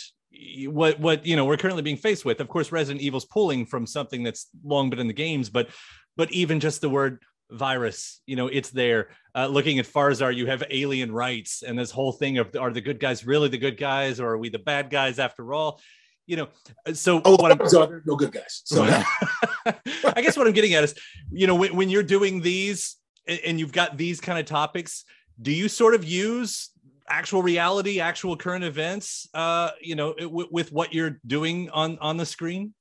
what 0.67 0.99
what 0.99 1.25
you 1.25 1.35
know 1.35 1.45
we're 1.45 1.57
currently 1.57 1.81
being 1.81 1.97
faced 1.97 2.25
with. 2.25 2.39
Of 2.39 2.47
course, 2.47 2.71
Resident 2.71 3.01
Evil's 3.01 3.25
pulling 3.25 3.65
from 3.65 3.85
something 3.85 4.23
that's 4.23 4.47
long 4.63 4.89
been 4.89 4.99
in 4.99 5.07
the 5.07 5.13
games, 5.13 5.49
but 5.49 5.69
but 6.15 6.31
even 6.31 6.59
just 6.59 6.81
the 6.81 6.89
word 6.89 7.21
virus 7.49 8.19
you 8.25 8.35
know 8.35 8.47
it's 8.47 8.71
there 8.71 9.07
uh, 9.33 9.47
looking 9.47 9.79
at 9.79 9.85
farzar 9.85 10.35
you 10.35 10.47
have 10.47 10.61
alien 10.69 11.09
rights 11.09 11.63
and 11.63 11.79
this 11.79 11.91
whole 11.91 12.11
thing 12.11 12.39
of 12.39 12.53
are 12.59 12.73
the 12.73 12.81
good 12.81 12.99
guys 12.99 13.25
really 13.25 13.47
the 13.47 13.57
good 13.57 13.77
guys 13.77 14.19
or 14.19 14.31
are 14.31 14.37
we 14.37 14.49
the 14.49 14.59
bad 14.59 14.89
guys 14.89 15.17
after 15.17 15.53
all 15.53 15.79
you 16.27 16.35
know, 16.35 16.49
uh, 16.85 16.93
so 16.93 17.21
oh, 17.25 17.37
what 17.37 17.53
I'm, 17.53 17.69
so 17.69 18.01
no 18.05 18.15
good 18.15 18.33
guys. 18.33 18.61
So 18.65 18.83
I 19.65 20.21
guess 20.21 20.37
what 20.37 20.45
I'm 20.45 20.53
getting 20.53 20.73
at 20.73 20.83
is, 20.83 20.93
you 21.31 21.47
know, 21.47 21.55
when, 21.55 21.75
when 21.75 21.89
you're 21.89 22.03
doing 22.03 22.41
these 22.41 22.97
and 23.45 23.59
you've 23.59 23.71
got 23.71 23.97
these 23.97 24.19
kind 24.19 24.37
of 24.37 24.45
topics, 24.45 25.05
do 25.41 25.51
you 25.51 25.69
sort 25.69 25.95
of 25.95 26.03
use 26.03 26.69
actual 27.09 27.41
reality, 27.41 27.99
actual 27.99 28.35
current 28.35 28.63
events, 28.63 29.27
uh, 29.33 29.71
you 29.81 29.95
know, 29.95 30.13
w- 30.13 30.49
with 30.51 30.71
what 30.71 30.93
you're 30.93 31.19
doing 31.25 31.69
on 31.69 31.97
on 31.99 32.17
the 32.17 32.25
screen? 32.25 32.73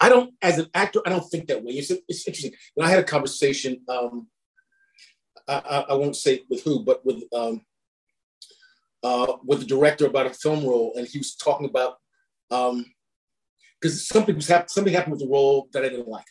I 0.00 0.08
don't, 0.08 0.32
as 0.40 0.58
an 0.58 0.68
actor, 0.74 1.00
I 1.04 1.10
don't 1.10 1.28
think 1.30 1.48
that 1.48 1.62
way. 1.62 1.74
It's, 1.74 1.90
it's 2.08 2.26
interesting. 2.26 2.52
When 2.74 2.86
I 2.86 2.90
had 2.90 3.00
a 3.00 3.04
conversation, 3.04 3.82
um, 3.88 4.28
I, 5.46 5.84
I, 5.90 5.94
won't 5.94 6.16
say 6.16 6.42
with 6.48 6.62
who, 6.62 6.84
but 6.84 7.04
with 7.04 7.22
um, 7.34 7.62
uh, 9.02 9.34
with 9.44 9.60
the 9.60 9.66
director 9.66 10.06
about 10.06 10.26
a 10.26 10.30
film 10.30 10.64
role, 10.64 10.94
and 10.96 11.06
he 11.06 11.18
was 11.18 11.34
talking 11.34 11.68
about 11.68 11.96
um, 12.50 12.86
because 13.80 14.06
something 14.06 14.36
was 14.36 14.48
hap- 14.48 14.70
something 14.70 14.92
happened 14.92 15.12
with 15.12 15.20
the 15.20 15.28
role 15.28 15.68
that 15.72 15.84
I 15.84 15.88
didn't 15.88 16.08
like, 16.08 16.26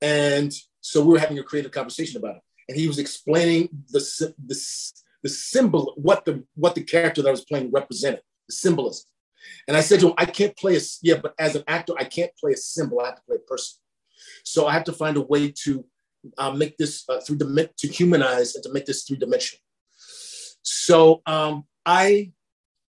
and 0.00 0.52
so 0.80 1.02
we 1.02 1.12
were 1.12 1.18
having 1.18 1.38
a 1.38 1.42
creative 1.42 1.72
conversation 1.72 2.18
about 2.18 2.36
it. 2.36 2.42
And 2.68 2.78
he 2.78 2.86
was 2.86 2.98
explaining 2.98 3.68
the 3.90 4.34
the, 4.46 4.54
the 5.22 5.28
symbol, 5.28 5.94
what 5.96 6.24
the 6.24 6.44
what 6.54 6.74
the 6.74 6.82
character 6.82 7.22
that 7.22 7.28
I 7.28 7.32
was 7.32 7.44
playing 7.44 7.70
represented, 7.70 8.22
the 8.48 8.54
symbolism. 8.54 9.06
And 9.66 9.76
I 9.76 9.80
said 9.80 10.00
to 10.00 10.08
him, 10.08 10.14
I 10.18 10.26
can't 10.26 10.56
play 10.56 10.76
a 10.76 10.80
yeah, 11.02 11.16
but 11.22 11.34
as 11.38 11.56
an 11.56 11.64
actor, 11.66 11.94
I 11.98 12.04
can't 12.04 12.30
play 12.36 12.52
a 12.52 12.56
symbol. 12.56 13.00
I 13.00 13.06
have 13.06 13.16
to 13.16 13.22
play 13.22 13.36
a 13.36 13.40
person. 13.40 13.78
So 14.44 14.66
I 14.66 14.72
have 14.72 14.84
to 14.84 14.92
find 14.92 15.16
a 15.16 15.20
way 15.20 15.52
to 15.64 15.84
uh, 16.38 16.52
make 16.52 16.76
this 16.76 17.04
uh, 17.08 17.20
through 17.20 17.36
the 17.36 17.70
to 17.78 17.88
humanize 17.88 18.54
and 18.54 18.62
to 18.64 18.72
make 18.72 18.86
this 18.86 19.04
three 19.04 19.16
dimensional. 19.16 19.60
So 20.62 21.22
um, 21.26 21.64
I 21.84 22.32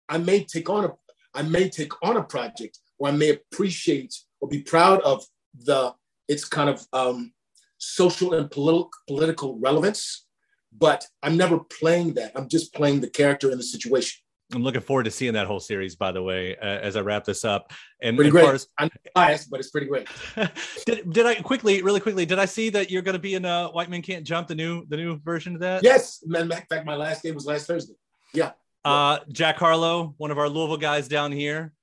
I 0.08 0.18
may 0.18 0.44
take 0.44 0.70
on 0.70 0.86
a 0.86 0.92
I 1.34 1.44
may 1.44 1.70
take 1.70 1.94
on 2.04 2.18
a 2.18 2.24
project 2.24 2.80
or 2.98 3.10
I 3.10 3.12
may 3.12 3.30
appreciate 3.30 4.16
or 4.42 4.50
be 4.50 4.62
proud 4.62 5.02
of 5.02 5.26
the 5.54 5.94
its 6.28 6.46
kind 6.46 6.70
of 6.70 6.86
um, 6.94 7.34
social 7.78 8.34
and 8.34 8.50
political 8.50 8.92
political 9.08 9.60
relevance, 9.60 10.26
but 10.72 11.06
I'm 11.24 11.38
never 11.38 11.60
playing 11.60 12.14
that. 12.16 12.32
I'm 12.36 12.48
just 12.48 12.74
playing 12.74 13.02
the 13.02 13.10
character 13.10 13.52
in 13.52 13.58
the 13.58 13.64
situation. 13.64 14.22
I'm 14.54 14.64
looking 14.64 14.82
forward 14.82 15.04
to 15.04 15.12
seeing 15.12 15.34
that 15.34 15.46
whole 15.46 15.60
series, 15.60 15.96
by 15.96 16.12
the 16.12 16.24
way, 16.24 16.58
uh, 16.58 16.66
as 16.66 16.96
I 16.96 17.02
wrap 17.02 17.24
this 17.24 17.46
up. 17.46 17.72
And 18.02 18.18
pretty 18.18 18.32
great. 18.32 18.48
As, 18.48 18.68
I'm 18.80 18.90
biased, 19.14 19.52
but 19.52 19.60
it's 19.60 19.70
pretty 19.70 19.86
great. 19.86 20.08
did, 20.86 21.12
did 21.12 21.26
I 21.28 21.36
quickly, 21.36 21.84
really 21.84 22.00
quickly, 22.00 22.26
did 22.26 22.40
I 22.40 22.46
see 22.46 22.72
that 22.72 22.90
you're 22.90 23.04
going 23.04 23.14
to 23.14 23.20
be 23.20 23.36
in 23.36 23.46
uh, 23.46 23.68
White 23.70 23.90
Men 23.90 24.02
Can't 24.02 24.26
Jump, 24.26 24.48
the 24.48 24.56
new 24.56 24.86
the 24.88 24.98
new 24.98 25.20
version 25.20 25.54
of 25.54 25.62
that? 25.62 25.84
Yes. 25.84 26.24
In 26.24 26.50
fact, 26.50 26.86
my 26.86 26.96
last 26.96 27.22
game 27.22 27.36
was 27.36 27.46
last 27.46 27.68
Thursday. 27.68 27.94
Yeah. 28.34 28.54
Uh, 28.84 29.20
Jack 29.32 29.58
Harlow, 29.58 30.16
one 30.18 30.32
of 30.32 30.40
our 30.40 30.50
Louisville 30.50 30.78
guys 30.78 31.08
down 31.08 31.32
here. 31.32 31.74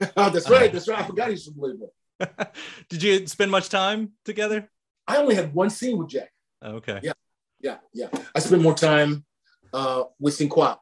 oh, 0.16 0.30
that's 0.30 0.50
right. 0.50 0.72
That's 0.72 0.88
right. 0.88 0.98
I 0.98 1.06
forgot 1.06 1.30
he's 1.30 1.44
from 1.44 1.54
Louisville. 1.58 1.92
Did 2.88 3.02
you 3.02 3.26
spend 3.28 3.50
much 3.52 3.68
time 3.68 4.12
together? 4.24 4.68
I 5.06 5.18
only 5.18 5.36
had 5.36 5.54
one 5.54 5.70
scene 5.70 5.96
with 5.96 6.08
Jack. 6.08 6.30
Okay. 6.64 7.00
Yeah. 7.02 7.12
Yeah. 7.60 7.78
Yeah. 7.92 8.08
I 8.34 8.38
spend 8.40 8.62
more 8.62 8.74
time 8.74 9.24
uh, 9.72 10.04
with 10.18 10.38
Sinqua. 10.38 10.78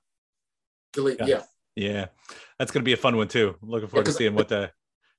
Yeah. 0.97 1.27
yeah. 1.27 1.43
Yeah. 1.77 2.07
That's 2.59 2.71
going 2.71 2.83
to 2.83 2.85
be 2.85 2.93
a 2.93 2.97
fun 2.97 3.17
one 3.17 3.29
too. 3.29 3.57
I'm 3.63 3.69
looking 3.69 3.89
forward 3.89 4.07
yeah, 4.07 4.13
to 4.13 4.19
seeing 4.19 4.35
what 4.35 4.49
the 4.49 4.71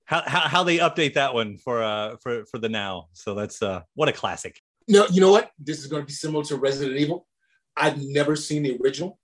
how, 0.05 0.21
how 0.25 0.41
how 0.41 0.63
they 0.63 0.77
update 0.77 1.15
that 1.15 1.33
one 1.33 1.57
for 1.57 1.83
uh 1.83 2.15
for 2.21 2.45
for 2.45 2.59
the 2.59 2.69
now. 2.69 3.07
So 3.13 3.33
that's 3.33 3.61
uh 3.61 3.81
what 3.95 4.07
a 4.07 4.13
classic. 4.13 4.61
No, 4.87 5.05
you 5.11 5.19
know 5.19 5.31
what? 5.31 5.51
This 5.59 5.79
is 5.79 5.87
going 5.87 6.03
to 6.03 6.05
be 6.05 6.13
similar 6.13 6.43
to 6.45 6.57
Resident 6.57 6.97
Evil. 6.97 7.27
I've 7.75 8.01
never 8.01 8.35
seen 8.35 8.63
the 8.63 8.77
original. 8.81 9.19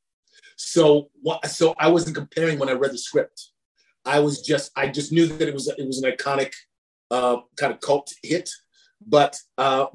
So 0.58 1.10
what? 1.22 1.46
So 1.48 1.74
I 1.78 1.88
wasn't 1.88 2.16
comparing 2.16 2.60
when 2.60 2.70
I 2.70 2.74
read 2.74 2.92
the 2.92 2.98
script. 2.98 3.52
I 4.06 4.20
was 4.20 4.42
just 4.42 4.72
I 4.76 4.88
just 4.88 5.12
knew 5.12 5.28
that 5.28 5.48
it 5.48 5.54
was 5.54 5.68
it 5.68 5.86
was 5.86 6.02
an 6.02 6.12
iconic 6.12 6.54
uh, 7.12 7.38
kind 7.58 7.72
of 7.74 7.80
cult 7.80 8.12
hit, 8.24 8.50
but 9.06 9.38
uh, 9.58 9.86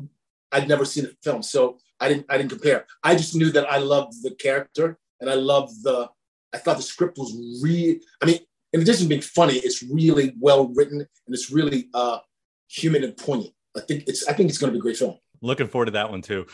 I'd 0.53 0.68
never 0.68 0.85
seen 0.85 1.05
the 1.05 1.16
film, 1.22 1.42
so 1.42 1.79
I 2.00 2.09
didn't 2.09 2.26
I 2.28 2.38
didn't 2.38 2.50
compare. 2.50 2.87
I 3.02 3.14
just 3.14 3.35
knew 3.35 3.50
that 3.52 3.70
I 3.70 3.78
loved 3.78 4.22
the 4.22 4.32
character 4.32 4.98
and 5.20 5.30
I 5.30 5.35
loved 5.35 5.82
the. 5.82 6.09
I 6.54 6.59
thought 6.59 6.76
the 6.76 6.82
script 6.82 7.18
was 7.18 7.32
really. 7.62 8.00
I 8.22 8.26
mean, 8.26 8.38
in 8.72 8.80
addition 8.80 9.04
to 9.04 9.09
being 9.09 9.22
funny, 9.22 9.54
it's 9.54 9.82
really 9.82 10.35
well 10.38 10.68
written 10.68 11.00
and 11.00 11.35
it's 11.35 11.50
really 11.50 11.88
uh, 11.94 12.18
human 12.68 13.04
and 13.04 13.16
poignant. 13.16 13.52
I 13.76 13.80
think 13.80 14.04
it's 14.06 14.26
I 14.28 14.32
think 14.32 14.48
it's 14.48 14.59
going 14.59 14.72
to 14.72 14.72
be 14.72 14.78
a 14.78 14.82
great 14.82 14.96
film 14.96 15.18
looking 15.42 15.66
forward 15.66 15.87
to 15.87 15.90
that 15.92 16.11
one 16.11 16.22
too. 16.22 16.46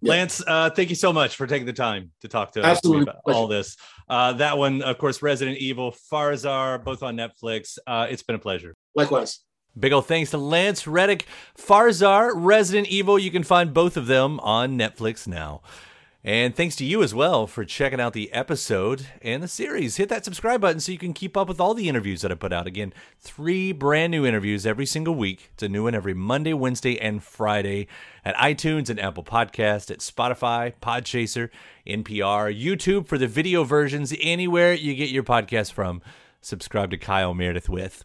Yeah. 0.00 0.10
Lance, 0.10 0.42
uh, 0.46 0.70
thank 0.70 0.90
you 0.90 0.96
so 0.96 1.12
much 1.12 1.36
for 1.36 1.46
taking 1.46 1.66
the 1.66 1.72
time 1.72 2.12
to 2.20 2.28
talk 2.28 2.52
to 2.52 2.62
Absolutely. 2.62 3.08
us 3.10 3.16
about 3.24 3.34
all 3.34 3.48
this. 3.48 3.76
Uh, 4.08 4.34
that 4.34 4.58
one, 4.58 4.82
of 4.82 4.98
course, 4.98 5.22
Resident 5.22 5.58
Evil, 5.58 5.94
Farzar, 6.12 6.84
both 6.84 7.02
on 7.02 7.16
Netflix. 7.16 7.78
Uh, 7.86 8.06
it's 8.10 8.22
been 8.22 8.36
a 8.36 8.40
pleasure. 8.40 8.74
Likewise. 8.94 9.40
Big 9.78 9.92
ol' 9.92 10.02
thanks 10.02 10.30
to 10.30 10.38
Lance 10.38 10.86
Reddick, 10.86 11.26
Farzar, 11.56 12.32
Resident 12.34 12.88
Evil. 12.88 13.18
You 13.18 13.30
can 13.30 13.42
find 13.42 13.74
both 13.74 13.96
of 13.96 14.06
them 14.06 14.38
on 14.40 14.78
Netflix 14.78 15.26
now. 15.26 15.62
And 16.26 16.56
thanks 16.56 16.74
to 16.76 16.86
you 16.86 17.02
as 17.02 17.14
well 17.14 17.46
for 17.46 17.66
checking 17.66 18.00
out 18.00 18.14
the 18.14 18.32
episode 18.32 19.08
and 19.20 19.42
the 19.42 19.48
series. 19.48 19.96
Hit 19.96 20.08
that 20.08 20.24
subscribe 20.24 20.62
button 20.62 20.80
so 20.80 20.90
you 20.90 20.96
can 20.96 21.12
keep 21.12 21.36
up 21.36 21.48
with 21.48 21.60
all 21.60 21.74
the 21.74 21.86
interviews 21.86 22.22
that 22.22 22.32
I 22.32 22.34
put 22.34 22.52
out. 22.52 22.66
Again, 22.66 22.94
three 23.20 23.72
brand 23.72 24.10
new 24.10 24.24
interviews 24.24 24.64
every 24.64 24.86
single 24.86 25.14
week. 25.14 25.50
It's 25.52 25.62
a 25.64 25.68
new 25.68 25.82
one 25.82 25.94
every 25.94 26.14
Monday, 26.14 26.54
Wednesday, 26.54 26.98
and 26.98 27.22
Friday 27.22 27.88
at 28.24 28.34
iTunes 28.36 28.88
and 28.88 28.98
Apple 28.98 29.22
Podcast, 29.22 29.90
at 29.90 29.98
Spotify, 29.98 30.72
Podchaser, 30.80 31.50
NPR, 31.86 32.58
YouTube 32.58 33.06
for 33.06 33.18
the 33.18 33.28
video 33.28 33.62
versions, 33.62 34.14
anywhere 34.18 34.72
you 34.72 34.94
get 34.94 35.10
your 35.10 35.24
podcast 35.24 35.72
from. 35.72 36.00
Subscribe 36.40 36.90
to 36.92 36.96
Kyle 36.96 37.34
Meredith 37.34 37.68
with. 37.68 38.02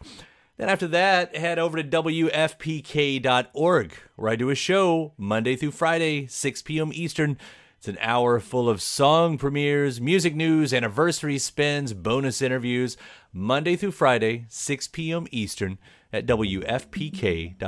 Then 0.60 0.68
after 0.68 0.88
that, 0.88 1.34
head 1.34 1.58
over 1.58 1.82
to 1.82 2.02
WFPK.org, 2.02 3.94
where 4.16 4.30
I 4.30 4.36
do 4.36 4.50
a 4.50 4.54
show 4.54 5.14
Monday 5.16 5.56
through 5.56 5.70
Friday, 5.70 6.26
6 6.26 6.60
p.m. 6.60 6.90
Eastern 6.92 7.38
it's 7.78 7.88
an 7.88 7.96
hour 8.02 8.38
full 8.40 8.68
of 8.68 8.82
song 8.82 9.38
premieres, 9.38 10.02
music 10.02 10.36
news, 10.36 10.74
anniversary 10.74 11.38
spins, 11.38 11.94
bonus 11.94 12.42
interviews, 12.42 12.98
Monday 13.32 13.74
through 13.74 13.92
Friday, 13.92 14.44
6 14.50 14.88
p.m. 14.88 15.26
Eastern 15.30 15.78
at 16.12 16.26
WFPK.org. 16.26 17.60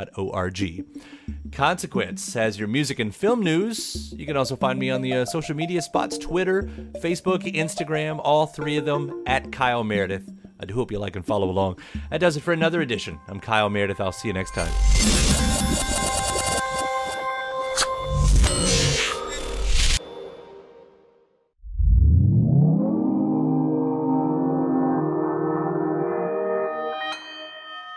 Consequence 1.53 2.35
has 2.35 2.59
your 2.59 2.69
music 2.69 2.99
and 2.99 3.15
film 3.15 3.43
news. 3.43 4.13
You 4.17 4.27
can 4.27 4.37
also 4.37 4.57
find 4.57 4.79
me 4.79 4.91
on 4.91 5.03
the 5.03 5.15
uh, 5.15 5.25
social 5.25 5.55
media 5.55 5.83
spots 5.83 6.19
Twitter, 6.19 6.63
Facebook, 7.01 7.43
Instagram, 7.55 8.21
all 8.23 8.47
three 8.47 8.77
of 8.77 8.85
them 8.85 9.23
at 9.27 9.53
Kyle 9.53 9.85
Meredith. 9.85 10.29
I 10.59 10.65
do 10.65 10.75
hope 10.75 10.93
you 10.93 10.99
like 10.99 11.17
and 11.17 11.27
follow 11.27 11.51
along. 11.51 11.79
That 12.11 12.21
does 12.21 12.37
it 12.37 12.41
for 12.41 12.53
another 12.53 12.81
edition. 12.81 13.19
I'm 13.29 13.41
Kyle 13.41 13.69
Meredith. 13.69 14.01
I'll 14.01 14.13
see 14.13 14.29
you 14.29 14.35
next 14.35 14.55
time. 14.55 15.52